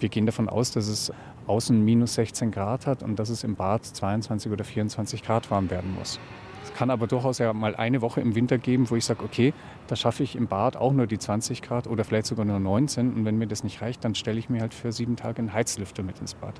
Wir 0.00 0.08
gehen 0.08 0.24
davon 0.24 0.48
aus, 0.48 0.72
dass 0.72 0.88
es 0.88 1.12
außen 1.46 1.84
minus 1.84 2.14
16 2.14 2.50
Grad 2.50 2.86
hat 2.86 3.02
und 3.02 3.18
dass 3.18 3.28
es 3.28 3.44
im 3.44 3.54
Bad 3.54 3.84
22 3.84 4.50
oder 4.50 4.64
24 4.64 5.22
Grad 5.22 5.50
warm 5.50 5.70
werden 5.70 5.94
muss. 5.94 6.18
Es 6.64 6.72
kann 6.72 6.90
aber 6.90 7.06
durchaus 7.06 7.38
ja 7.38 7.52
mal 7.52 7.74
eine 7.76 8.00
Woche 8.00 8.20
im 8.20 8.34
Winter 8.34 8.56
geben, 8.56 8.88
wo 8.88 8.96
ich 8.96 9.04
sage, 9.04 9.22
okay, 9.22 9.52
da 9.88 9.96
schaffe 9.96 10.22
ich 10.22 10.36
im 10.36 10.46
Bad 10.46 10.76
auch 10.76 10.92
nur 10.92 11.06
die 11.06 11.18
20 11.18 11.60
Grad 11.60 11.86
oder 11.86 12.04
vielleicht 12.04 12.26
sogar 12.26 12.46
nur 12.46 12.58
19. 12.58 13.12
Und 13.12 13.24
wenn 13.26 13.36
mir 13.36 13.46
das 13.46 13.62
nicht 13.62 13.82
reicht, 13.82 14.04
dann 14.04 14.14
stelle 14.14 14.38
ich 14.38 14.48
mir 14.48 14.60
halt 14.60 14.72
für 14.72 14.90
sieben 14.90 15.16
Tage 15.16 15.38
einen 15.38 15.52
Heizlüfter 15.52 16.02
mit 16.02 16.18
ins 16.18 16.34
Bad. 16.34 16.54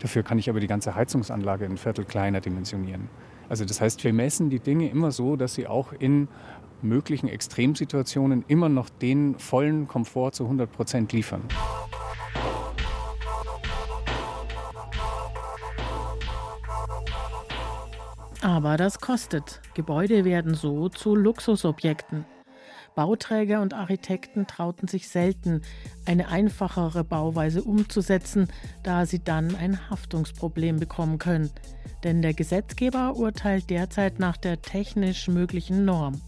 Dafür 0.00 0.24
kann 0.24 0.38
ich 0.38 0.50
aber 0.50 0.58
die 0.58 0.66
ganze 0.66 0.96
Heizungsanlage 0.96 1.64
ein 1.64 1.76
Viertel 1.76 2.04
kleiner 2.04 2.40
dimensionieren. 2.40 3.08
Also 3.48 3.64
das 3.64 3.80
heißt, 3.80 4.02
wir 4.02 4.12
messen 4.12 4.50
die 4.50 4.58
Dinge 4.58 4.88
immer 4.88 5.12
so, 5.12 5.36
dass 5.36 5.54
sie 5.54 5.68
auch 5.68 5.92
in 5.92 6.26
möglichen 6.80 7.28
Extremsituationen 7.28 8.44
immer 8.48 8.68
noch 8.68 8.88
den 8.88 9.38
vollen 9.38 9.86
Komfort 9.86 10.32
zu 10.32 10.44
100 10.44 10.72
Prozent 10.72 11.12
liefern. 11.12 11.42
Aber 18.42 18.76
das 18.76 18.98
kostet. 18.98 19.60
Gebäude 19.74 20.24
werden 20.24 20.54
so 20.54 20.88
zu 20.88 21.14
Luxusobjekten. 21.14 22.24
Bauträger 22.96 23.62
und 23.62 23.72
Architekten 23.72 24.48
trauten 24.48 24.88
sich 24.88 25.08
selten, 25.08 25.62
eine 26.06 26.26
einfachere 26.26 27.04
Bauweise 27.04 27.62
umzusetzen, 27.62 28.48
da 28.82 29.06
sie 29.06 29.22
dann 29.22 29.54
ein 29.54 29.88
Haftungsproblem 29.88 30.80
bekommen 30.80 31.18
können. 31.18 31.50
Denn 32.02 32.20
der 32.20 32.34
Gesetzgeber 32.34 33.14
urteilt 33.14 33.70
derzeit 33.70 34.18
nach 34.18 34.36
der 34.36 34.60
technisch 34.60 35.28
möglichen 35.28 35.84
Norm, 35.84 36.20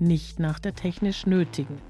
nicht 0.00 0.40
nach 0.40 0.58
der 0.58 0.74
technisch 0.74 1.24
nötigen. 1.24 1.80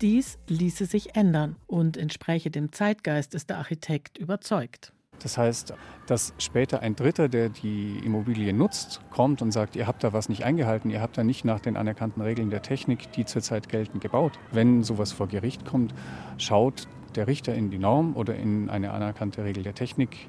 Dies 0.00 0.38
ließe 0.48 0.86
sich 0.86 1.14
ändern 1.16 1.56
und 1.66 1.98
entspräche 1.98 2.50
dem 2.50 2.72
Zeitgeist, 2.72 3.34
ist 3.34 3.50
der 3.50 3.58
Architekt 3.58 4.16
überzeugt. 4.16 4.94
Das 5.22 5.38
heißt, 5.38 5.74
dass 6.06 6.34
später 6.38 6.80
ein 6.80 6.96
Dritter, 6.96 7.28
der 7.28 7.48
die 7.48 8.00
Immobilie 8.04 8.52
nutzt, 8.52 9.00
kommt 9.10 9.40
und 9.40 9.52
sagt, 9.52 9.76
ihr 9.76 9.86
habt 9.86 10.02
da 10.02 10.12
was 10.12 10.28
nicht 10.28 10.44
eingehalten, 10.44 10.90
ihr 10.90 11.00
habt 11.00 11.16
da 11.16 11.22
nicht 11.22 11.44
nach 11.44 11.60
den 11.60 11.76
anerkannten 11.76 12.20
Regeln 12.22 12.50
der 12.50 12.62
Technik, 12.62 13.12
die 13.12 13.24
zurzeit 13.24 13.68
gelten, 13.68 14.00
gebaut. 14.00 14.32
Wenn 14.50 14.82
sowas 14.82 15.12
vor 15.12 15.28
Gericht 15.28 15.64
kommt, 15.64 15.94
schaut 16.38 16.88
der 17.14 17.28
Richter 17.28 17.54
in 17.54 17.70
die 17.70 17.78
Norm 17.78 18.16
oder 18.16 18.34
in 18.34 18.68
eine 18.68 18.90
anerkannte 18.90 19.44
Regel 19.44 19.62
der 19.62 19.74
Technik 19.74 20.28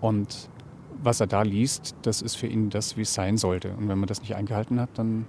und 0.00 0.50
was 1.02 1.20
er 1.20 1.26
da 1.26 1.42
liest, 1.42 1.94
das 2.02 2.22
ist 2.22 2.36
für 2.36 2.46
ihn 2.46 2.70
das, 2.70 2.96
wie 2.96 3.02
es 3.02 3.14
sein 3.14 3.36
sollte. 3.36 3.72
Und 3.72 3.88
wenn 3.88 3.98
man 3.98 4.06
das 4.06 4.20
nicht 4.20 4.34
eingehalten 4.34 4.80
hat, 4.80 4.90
dann 4.94 5.26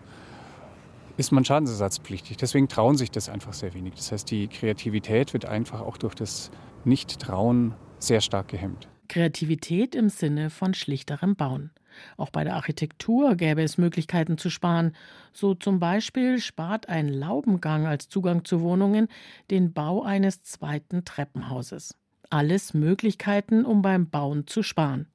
ist 1.17 1.31
man 1.31 1.43
schadensersatzpflichtig. 1.43 2.38
Deswegen 2.38 2.67
trauen 2.67 2.95
sich 2.95 3.12
das 3.12 3.27
einfach 3.27 3.53
sehr 3.53 3.73
wenig. 3.73 3.95
Das 3.95 4.12
heißt, 4.12 4.31
die 4.31 4.47
Kreativität 4.47 5.33
wird 5.33 5.45
einfach 5.45 5.81
auch 5.81 5.97
durch 5.97 6.15
das 6.15 6.51
Nicht-Trauen 6.86 7.73
sehr 7.99 8.21
stark 8.21 8.49
gehemmt. 8.49 8.88
Kreativität 9.07 9.95
im 9.95 10.10
Sinne 10.10 10.49
von 10.49 10.73
schlichterem 10.73 11.36
Bauen. 11.36 11.71
Auch 12.17 12.29
bei 12.29 12.43
der 12.43 12.55
Architektur 12.55 13.36
gäbe 13.36 13.63
es 13.63 13.77
Möglichkeiten 13.77 14.38
zu 14.38 14.49
sparen. 14.49 14.93
So 15.33 15.55
zum 15.55 15.79
Beispiel 15.79 16.39
spart 16.39 16.89
ein 16.89 17.10
Laubengang 17.10 17.88
als 17.88 18.10
Zugang 18.10 18.45
zu 18.45 18.62
Wohnungen 18.62 19.07
den 19.49 19.73
Bau 19.73 20.03
eines 20.03 20.43
zweiten 20.43 21.05
Treppenhauses. 21.05 21.95
Alles 22.29 22.73
Möglichkeiten, 22.73 23.65
um 23.65 23.81
beim 23.81 24.10
Bauen 24.10 24.47
zu 24.47 24.62
sparen. 24.62 25.07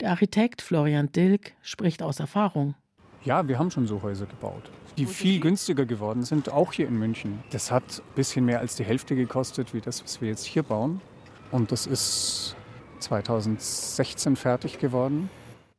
Der 0.00 0.10
Architekt 0.10 0.62
Florian 0.62 1.10
Dilk 1.12 1.54
spricht 1.62 2.02
aus 2.02 2.20
Erfahrung. 2.20 2.74
Ja, 3.24 3.48
wir 3.48 3.58
haben 3.58 3.70
schon 3.70 3.86
so 3.86 4.02
Häuser 4.02 4.26
gebaut, 4.26 4.70
die 4.96 5.06
viel 5.06 5.40
günstiger 5.40 5.84
geworden 5.84 6.22
sind, 6.24 6.50
auch 6.50 6.72
hier 6.72 6.88
in 6.88 6.98
München. 6.98 7.42
Das 7.50 7.70
hat 7.70 7.84
ein 7.84 8.14
bisschen 8.14 8.44
mehr 8.46 8.60
als 8.60 8.76
die 8.76 8.84
Hälfte 8.84 9.14
gekostet, 9.14 9.74
wie 9.74 9.80
das, 9.80 10.02
was 10.02 10.20
wir 10.20 10.28
jetzt 10.28 10.44
hier 10.44 10.62
bauen. 10.62 11.00
Und 11.50 11.72
das 11.72 11.86
ist 11.86 12.56
2016 13.00 14.36
fertig 14.36 14.78
geworden. 14.78 15.30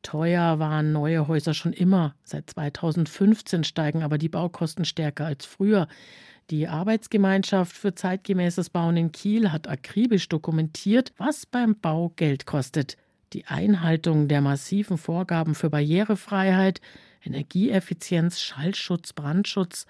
Teuer 0.04 0.60
waren 0.60 0.92
neue 0.92 1.28
Häuser 1.28 1.54
schon 1.54 1.74
immer. 1.74 2.16
Seit 2.24 2.50
2015 2.50 3.64
steigen 3.64 4.04
aber 4.04 4.18
die 4.18 4.30
Baukosten 4.30 4.86
stärker 4.86 5.26
als 5.26 5.46
früher. 5.46 5.88
Die 6.50 6.68
Arbeitsgemeinschaft 6.68 7.78
für 7.78 7.94
zeitgemäßes 7.94 8.72
Bauen 8.72 8.98
in 8.98 9.12
Kiel 9.12 9.52
hat 9.52 9.70
akribisch 9.70 10.28
dokumentiert, 10.28 11.14
was 11.18 11.46
beim 11.46 11.80
Bau 11.80 12.12
Geld 12.16 12.46
kostet. 12.46 12.98
Die 13.34 13.46
Einhaltung 13.46 14.28
der 14.28 14.42
massiven 14.42 14.98
Vorgaben 14.98 15.56
für 15.56 15.70
Barrierefreiheit, 15.70 16.82
Energieeffizienz, 17.24 18.42
Schallschutz, 18.42 19.14
Brandschutz 19.14 19.86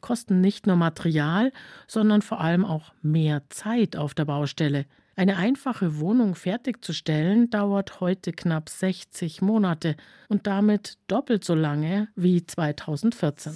kosten 0.00 0.40
nicht 0.40 0.66
nur 0.66 0.76
Material, 0.76 1.52
sondern 1.88 2.22
vor 2.22 2.40
allem 2.40 2.64
auch 2.64 2.92
mehr 3.02 3.42
Zeit 3.50 3.96
auf 3.96 4.14
der 4.14 4.24
Baustelle. 4.24 4.86
Eine 5.18 5.38
einfache 5.38 5.98
Wohnung 5.98 6.34
fertigzustellen 6.34 7.48
dauert 7.48 8.00
heute 8.00 8.32
knapp 8.32 8.68
60 8.68 9.40
Monate 9.40 9.96
und 10.28 10.46
damit 10.46 10.98
doppelt 11.08 11.42
so 11.42 11.54
lange 11.54 12.08
wie 12.16 12.44
2014. 12.44 13.54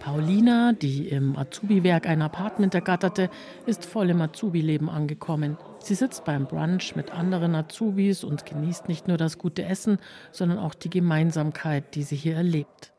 Paulina, 0.00 0.72
die 0.72 1.06
im 1.06 1.36
Azubi-Werk 1.36 2.08
ein 2.08 2.22
Apartment 2.22 2.74
ergatterte, 2.74 3.30
ist 3.66 3.84
voll 3.84 4.10
im 4.10 4.20
Azubi-Leben 4.20 4.90
angekommen. 4.90 5.56
Sie 5.82 5.94
sitzt 5.94 6.24
beim 6.24 6.46
Brunch 6.46 6.94
mit 6.94 7.10
anderen 7.10 7.54
Azubis 7.54 8.22
und 8.22 8.46
genießt 8.46 8.86
nicht 8.86 9.08
nur 9.08 9.16
das 9.16 9.38
gute 9.38 9.64
Essen, 9.64 9.98
sondern 10.30 10.58
auch 10.58 10.74
die 10.74 10.90
Gemeinsamkeit, 10.90 11.94
die 11.94 12.02
sie 12.02 12.16
hier 12.16 12.36
erlebt. 12.36 12.92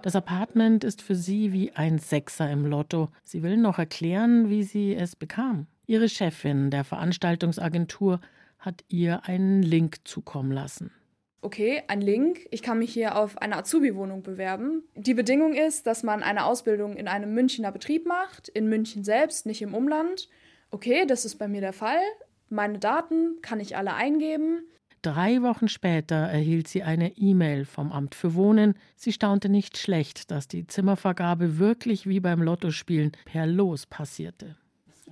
Das 0.00 0.16
Apartment 0.16 0.82
ist 0.82 1.02
für 1.02 1.14
sie 1.14 1.52
wie 1.52 1.72
ein 1.72 1.98
Sechser 1.98 2.50
im 2.50 2.66
Lotto. 2.66 3.10
Sie 3.22 3.42
will 3.42 3.56
noch 3.56 3.78
erklären, 3.78 4.48
wie 4.48 4.64
sie 4.64 4.96
es 4.96 5.14
bekam. 5.14 5.66
Ihre 5.86 6.08
Chefin 6.08 6.70
der 6.70 6.84
Veranstaltungsagentur 6.84 8.20
hat 8.58 8.82
ihr 8.88 9.26
einen 9.26 9.62
Link 9.62 9.98
zukommen 10.04 10.50
lassen. 10.50 10.90
Okay, 11.44 11.82
ein 11.88 12.00
Link. 12.00 12.46
Ich 12.50 12.62
kann 12.62 12.78
mich 12.78 12.92
hier 12.92 13.16
auf 13.16 13.36
eine 13.38 13.56
Azubi-Wohnung 13.56 14.22
bewerben. 14.22 14.84
Die 14.94 15.14
Bedingung 15.14 15.54
ist, 15.54 15.86
dass 15.86 16.04
man 16.04 16.22
eine 16.22 16.46
Ausbildung 16.46 16.96
in 16.96 17.08
einem 17.08 17.34
Münchner 17.34 17.72
Betrieb 17.72 18.06
macht, 18.06 18.48
in 18.48 18.68
München 18.68 19.02
selbst, 19.02 19.44
nicht 19.44 19.60
im 19.60 19.74
Umland. 19.74 20.28
Okay, 20.72 21.04
das 21.06 21.24
ist 21.26 21.36
bei 21.36 21.48
mir 21.48 21.60
der 21.60 21.74
Fall. 21.74 22.00
Meine 22.48 22.78
Daten 22.78 23.40
kann 23.42 23.60
ich 23.60 23.76
alle 23.76 23.94
eingeben. 23.94 24.66
Drei 25.02 25.42
Wochen 25.42 25.68
später 25.68 26.16
erhielt 26.16 26.66
sie 26.66 26.82
eine 26.82 27.16
E-Mail 27.16 27.66
vom 27.66 27.92
Amt 27.92 28.14
für 28.14 28.34
Wohnen. 28.34 28.74
Sie 28.96 29.12
staunte 29.12 29.48
nicht 29.48 29.76
schlecht, 29.76 30.30
dass 30.30 30.48
die 30.48 30.66
Zimmervergabe 30.66 31.58
wirklich 31.58 32.06
wie 32.06 32.20
beim 32.20 32.40
Lottospielen 32.40 33.12
per 33.26 33.46
Los 33.46 33.84
passierte. 33.84 34.56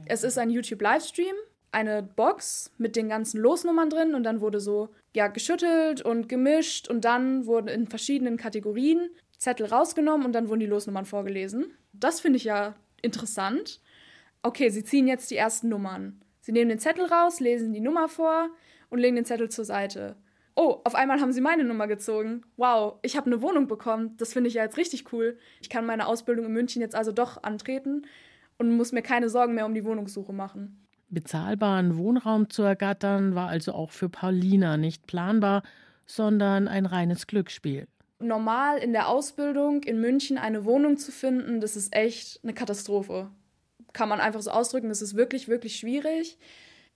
Es 0.07 0.25
ist 0.25 0.39
ein 0.39 0.49
YouTube-Livestream, 0.49 1.35
eine 1.73 2.03
Box 2.03 2.71
mit 2.79 2.97
den 2.97 3.09
ganzen 3.09 3.41
Losnummern 3.41 3.91
drin 3.91 4.15
und 4.15 4.23
dann 4.23 4.41
wurde 4.41 4.61
so 4.61 4.89
ja 5.15 5.29
geschüttelt 5.29 6.01
und 6.01 6.29
gemischt 6.29 6.89
und 6.89 7.05
dann 7.05 7.47
wurden 7.47 7.69
in 7.69 7.87
verschiedenen 7.87 8.37
Kategorien 8.39 9.11
Zettel 9.37 9.67
rausgenommen 9.67 10.25
und 10.25 10.33
dann 10.33 10.49
wurden 10.49 10.61
die 10.61 10.67
Losnummern 10.67 11.05
vorgelesen. 11.05 11.67
Das 11.93 12.21
finde 12.21 12.39
ich 12.39 12.45
ja 12.45 12.77
interessant. 13.03 13.81
Okay, 14.43 14.71
sie 14.71 14.85
ziehen 14.85 15.07
jetzt 15.07 15.31
die 15.31 15.37
ersten 15.37 15.69
Nummern. 15.69 16.21
Sie 16.41 16.53
nehmen 16.53 16.71
den 16.71 16.79
Zettel 16.79 17.05
raus, 17.05 17.41
lesen 17.41 17.73
die 17.73 17.81
Nummer 17.81 18.09
vor, 18.09 18.49
und 18.89 18.99
legen 18.99 19.17
den 19.17 19.25
Zettel 19.25 19.49
zur 19.49 19.65
Seite. 19.65 20.17
Oh, 20.57 20.81
auf 20.85 20.95
einmal 20.95 21.21
haben 21.21 21.33
sie 21.33 21.41
meine 21.41 21.65
Nummer 21.65 21.87
gezogen. 21.87 22.43
Wow, 22.57 22.99
ich 23.03 23.17
habe 23.17 23.27
eine 23.27 23.41
Wohnung 23.41 23.67
bekommen. 23.67 24.17
Das 24.17 24.33
finde 24.33 24.49
ich 24.49 24.55
ja 24.55 24.65
jetzt 24.65 24.77
richtig 24.77 25.13
cool. 25.13 25.39
Ich 25.61 25.71
kann 25.71 25.87
meine 25.87 26.07
Ausbildung 26.07 26.47
in 26.47 26.53
München 26.53 26.83
jetzt 26.83 26.95
also 26.95 27.13
doch 27.13 27.43
antreten 27.43 28.07
und 28.59 28.77
muss 28.77 28.93
mir 28.93 29.03
keine 29.03 29.29
Sorgen 29.29 29.55
mehr 29.55 29.65
um 29.65 29.75
die 29.75 29.85
Wohnungssuche 29.85 30.33
machen. 30.33 30.87
Bezahlbaren 31.09 31.97
Wohnraum 31.97 32.51
zu 32.51 32.63
ergattern 32.63 33.35
war 33.35 33.49
also 33.49 33.73
auch 33.73 33.91
für 33.91 34.09
Paulina 34.09 34.77
nicht 34.77 35.07
planbar, 35.07 35.63
sondern 36.05 36.69
ein 36.69 36.87
reines 36.87 37.27
Glücksspiel. 37.27 37.87
Normal 38.19 38.79
in 38.79 38.93
der 38.93 39.09
Ausbildung 39.09 39.83
in 39.85 40.01
München 40.01 40.37
eine 40.37 40.65
Wohnung 40.65 40.99
zu 40.99 41.11
finden, 41.11 41.61
das 41.61 41.75
ist 41.75 41.95
echt 41.97 42.41
eine 42.43 42.53
Katastrophe. 42.53 43.31
Kann 43.93 44.09
man 44.09 44.21
einfach 44.21 44.43
so 44.43 44.51
ausdrücken, 44.51 44.89
das 44.89 45.03
ist 45.03 45.17
wirklich, 45.17 45.49
wirklich 45.49 45.77
schwierig 45.77 46.39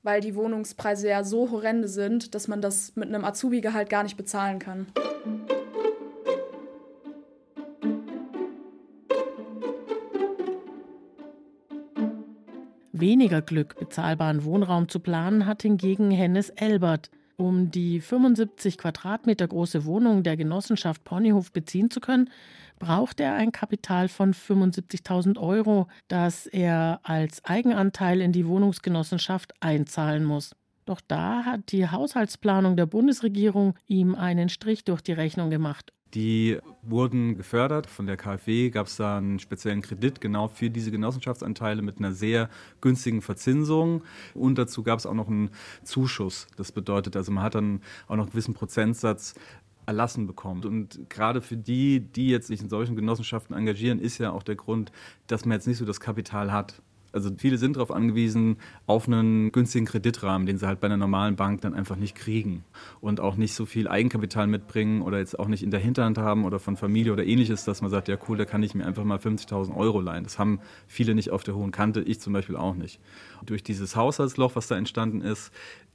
weil 0.04 0.20
die 0.20 0.37
Wohnungspreise 0.37 1.09
ja 1.09 1.24
so 1.24 1.50
horrende 1.50 1.88
sind, 1.88 2.35
dass 2.35 2.46
man 2.46 2.61
das 2.61 2.94
mit 2.94 3.09
einem 3.09 3.24
Azubi-Gehalt 3.24 3.88
gar 3.88 4.02
nicht 4.04 4.16
bezahlen 4.16 4.59
kann. 4.59 4.87
Weniger 12.92 13.42
Glück, 13.42 13.76
bezahlbaren 13.78 14.44
Wohnraum 14.44 14.88
zu 14.88 15.00
planen, 15.00 15.46
hat 15.46 15.62
hingegen 15.62 16.11
Hennes 16.11 16.50
Elbert. 16.50 17.11
Um 17.37 17.70
die 17.70 18.01
75 18.01 18.79
Quadratmeter 18.79 19.49
große 19.49 19.85
Wohnung 19.85 20.23
der 20.23 20.37
Genossenschaft 20.37 21.03
Ponyhof 21.05 21.53
beziehen 21.53 21.90
zu 21.90 22.01
können, 22.01 22.31
braucht 22.79 23.20
er 23.20 23.35
ein 23.35 23.53
Kapital 23.53 24.09
von 24.09 24.35
75.000 24.35 25.38
Euro, 25.38 25.88
das 26.09 26.47
er 26.47 27.01
als 27.03 27.44
Eigenanteil 27.44 28.20
in 28.20 28.33
die 28.33 28.47
Wohnungsgenossenschaft 28.47 29.53
einzahlen 29.61 30.25
muss. 30.25 30.55
Doch 30.85 31.01
da 31.07 31.44
hat 31.44 31.73
die 31.73 31.88
Haushaltsplanung 31.88 32.77
der 32.77 32.87
Bundesregierung 32.87 33.75
ihm 33.87 34.14
einen 34.14 34.49
Strich 34.49 34.85
durch 34.85 35.01
die 35.01 35.12
Rechnung 35.12 35.51
gemacht. 35.51 35.92
Die 36.14 36.59
wurden 36.83 37.37
gefördert. 37.37 37.88
Von 37.88 38.07
der 38.07 38.16
KfW 38.16 38.70
gab 38.70 38.87
es 38.87 38.97
da 38.97 39.18
einen 39.18 39.40
speziellen 39.40 39.83
Kredit 39.83 40.20
genau 40.20 40.47
für 40.47 40.70
diese 40.70 40.92
Genossenschaftsanteile 40.92 41.83
mit 41.83 41.99
einer 41.99 42.12
sehr 42.12 42.49
günstigen 42.81 43.20
Verzinsung. 43.20 44.03
Und 44.33 44.57
dazu 44.57 44.85
gab 44.85 45.01
es 45.01 45.07
auch 45.07 45.14
noch 45.14 45.27
einen 45.27 45.51
Zuschuss. 45.83 46.47
Das 46.57 46.70
bedeutet 46.70 47.16
also, 47.16 47.33
man 47.33 47.42
hat 47.42 47.57
dann 47.57 47.81
auch 48.07 48.14
noch 48.14 48.25
einen 48.25 48.31
gewissen 48.31 48.55
Prozentsatz 48.55 49.35
erlassen 49.87 50.27
bekommt. 50.27 50.64
Und 50.66 51.11
gerade 51.11 51.40
für 51.40 51.57
die, 51.57 52.01
die 52.01 52.29
jetzt 52.29 52.47
sich 52.47 52.61
in 52.61 52.68
solchen 52.68 52.94
Genossenschaften 52.94 53.57
engagieren, 53.57 53.99
ist 53.99 54.18
ja 54.18 54.31
auch 54.31 54.42
der 54.44 54.57
Grund, 54.57 54.92
dass 55.27 55.44
man 55.44 55.57
jetzt 55.57 55.66
nicht 55.66 55.79
so 55.79 55.85
das 55.85 56.01
Kapital 56.01 56.53
hat. 56.53 56.81
Also 57.14 57.31
viele 57.37 57.59
sind 57.59 57.77
darauf 57.77 57.90
angewiesen, 57.90 58.57
auf 58.87 59.07
einen 59.07 59.53
günstigen 59.53 59.87
Kreditrahmen, 59.87 60.46
den 60.46 60.59
sie 60.59 60.66
halt 60.66 60.81
bei 60.81 60.87
einer 60.87 60.96
normalen 60.96 61.37
Bank 61.37 61.61
dann 61.61 61.74
einfach 61.74 61.96
nicht 61.96 62.14
kriegen 62.14 62.64
und 63.00 63.20
auch 63.20 63.37
nicht 63.37 63.55
so 63.55 63.66
viel 63.66 63.88
Eigenkapital 63.88 64.46
mitbringen 64.46 65.03
oder 65.03 65.18
jetzt 65.18 65.38
auch 65.38 65.48
nicht 65.48 65.62
in 65.62 65.70
der 65.70 65.81
Hinterhand 65.81 66.18
haben 66.18 66.44
oder 66.44 66.59
von 66.59 66.77
Familie 66.77 67.12
oder 67.12 67.24
ähnliches, 67.24 67.64
dass 67.64 67.83
man 67.83 67.90
sagt, 67.90 68.09
ja 68.09 68.16
cool, 68.29 68.37
da 68.37 68.44
kann 68.44 68.62
ich 68.62 68.74
mir 68.74 68.85
einfach 68.85 69.05
mal 69.05 69.18
50.000 69.18 69.77
Euro 69.77 70.00
leihen. 70.00 70.24
Das 70.24 70.38
haben 70.38 70.61
viele 70.88 71.14
nicht 71.14 71.31
auf 71.31 71.44
der 71.44 71.55
hohen 71.55 71.70
Kante, 71.70 72.00
ich 72.00 72.20
zum 72.20 72.33
Beispiel 72.33 72.57
auch 72.57 72.74
nicht. 72.74 73.00
Durch 73.46 73.62
dieses 73.62 73.94
Haushaltsloch, 73.94 74.57
was 74.57 74.66
da 74.66 74.77
entstanden 74.77 75.20
ist, 75.20 75.53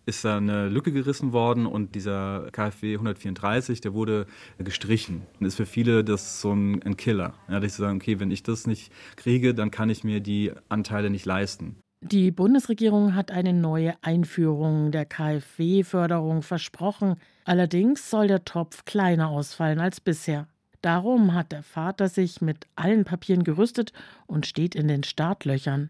ist 0.10 0.26
da 0.26 0.38
eine 0.38 0.68
Lücke 0.68 0.92
gerissen 0.92 1.32
worden 1.32 1.66
und 1.66 1.96
dieser 1.96 2.50
KfW 2.52 2.96
134, 2.96 3.80
der 3.80 3.94
wurde 3.94 4.26
gestrichen. 4.58 5.22
Und 5.40 5.46
ist 5.46 5.56
für 5.56 5.66
viele 5.66 6.04
das 6.04 6.42
so 6.42 6.52
ein, 6.52 6.84
ein 6.84 6.98
Killer. 6.98 7.34
Ja, 7.48 7.60
dass 7.60 7.76
sie 7.76 7.82
sagen, 7.82 7.98
okay, 7.98 8.20
wenn 8.20 8.32
ich 8.32 8.44
das 8.44 8.68
nicht 8.68 8.92
kriege, 9.16 9.54
dann 9.54 9.72
kann 9.72 9.90
ich 9.90 10.04
mir 10.04 10.20
die 10.20 10.52
Anteile 10.68 11.10
nicht 11.10 11.26
leisten. 11.26 11.78
Die 12.02 12.32
Bundesregierung 12.32 13.14
hat 13.14 13.30
eine 13.30 13.54
neue 13.54 13.94
Einführung 14.02 14.92
der 14.92 15.06
KfW-Förderung 15.06 16.42
versprochen. 16.42 17.16
Allerdings 17.44 18.10
soll 18.10 18.28
der 18.28 18.46
Topf 18.46 18.86
kleiner 18.86 19.30
ausfallen 19.30 19.80
als 19.80 20.00
bisher. 20.00 20.48
Darum 20.82 21.34
hat 21.34 21.52
der 21.52 21.62
Vater 21.64 22.08
sich 22.08 22.40
mit 22.40 22.68
allen 22.76 23.04
Papieren 23.04 23.44
gerüstet 23.44 23.92
und 24.28 24.46
steht 24.46 24.76
in 24.76 24.88
den 24.88 25.04
Startlöchern. 25.04 25.90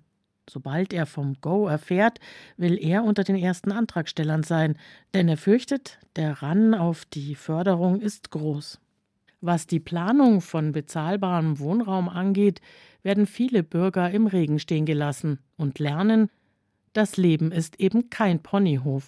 Sobald 0.49 0.93
er 0.93 1.05
vom 1.05 1.35
Go 1.41 1.67
erfährt, 1.67 2.19
will 2.57 2.77
er 2.81 3.03
unter 3.03 3.23
den 3.23 3.35
ersten 3.35 3.71
Antragstellern 3.71 4.41
sein, 4.41 4.77
denn 5.13 5.29
er 5.29 5.37
fürchtet, 5.37 5.99
der 6.15 6.41
Ran 6.41 6.73
auf 6.73 7.05
die 7.05 7.35
Förderung 7.35 8.01
ist 8.01 8.31
groß. 8.31 8.79
Was 9.41 9.67
die 9.67 9.79
Planung 9.79 10.41
von 10.41 10.71
bezahlbarem 10.71 11.59
Wohnraum 11.59 12.09
angeht, 12.09 12.61
werden 13.03 13.27
viele 13.27 13.63
Bürger 13.63 14.09
im 14.09 14.25
Regen 14.27 14.59
stehen 14.59 14.85
gelassen 14.85 15.39
und 15.55 15.77
lernen, 15.77 16.29
das 16.93 17.17
Leben 17.17 17.51
ist 17.51 17.79
eben 17.79 18.09
kein 18.09 18.41
Ponyhof. 18.41 19.07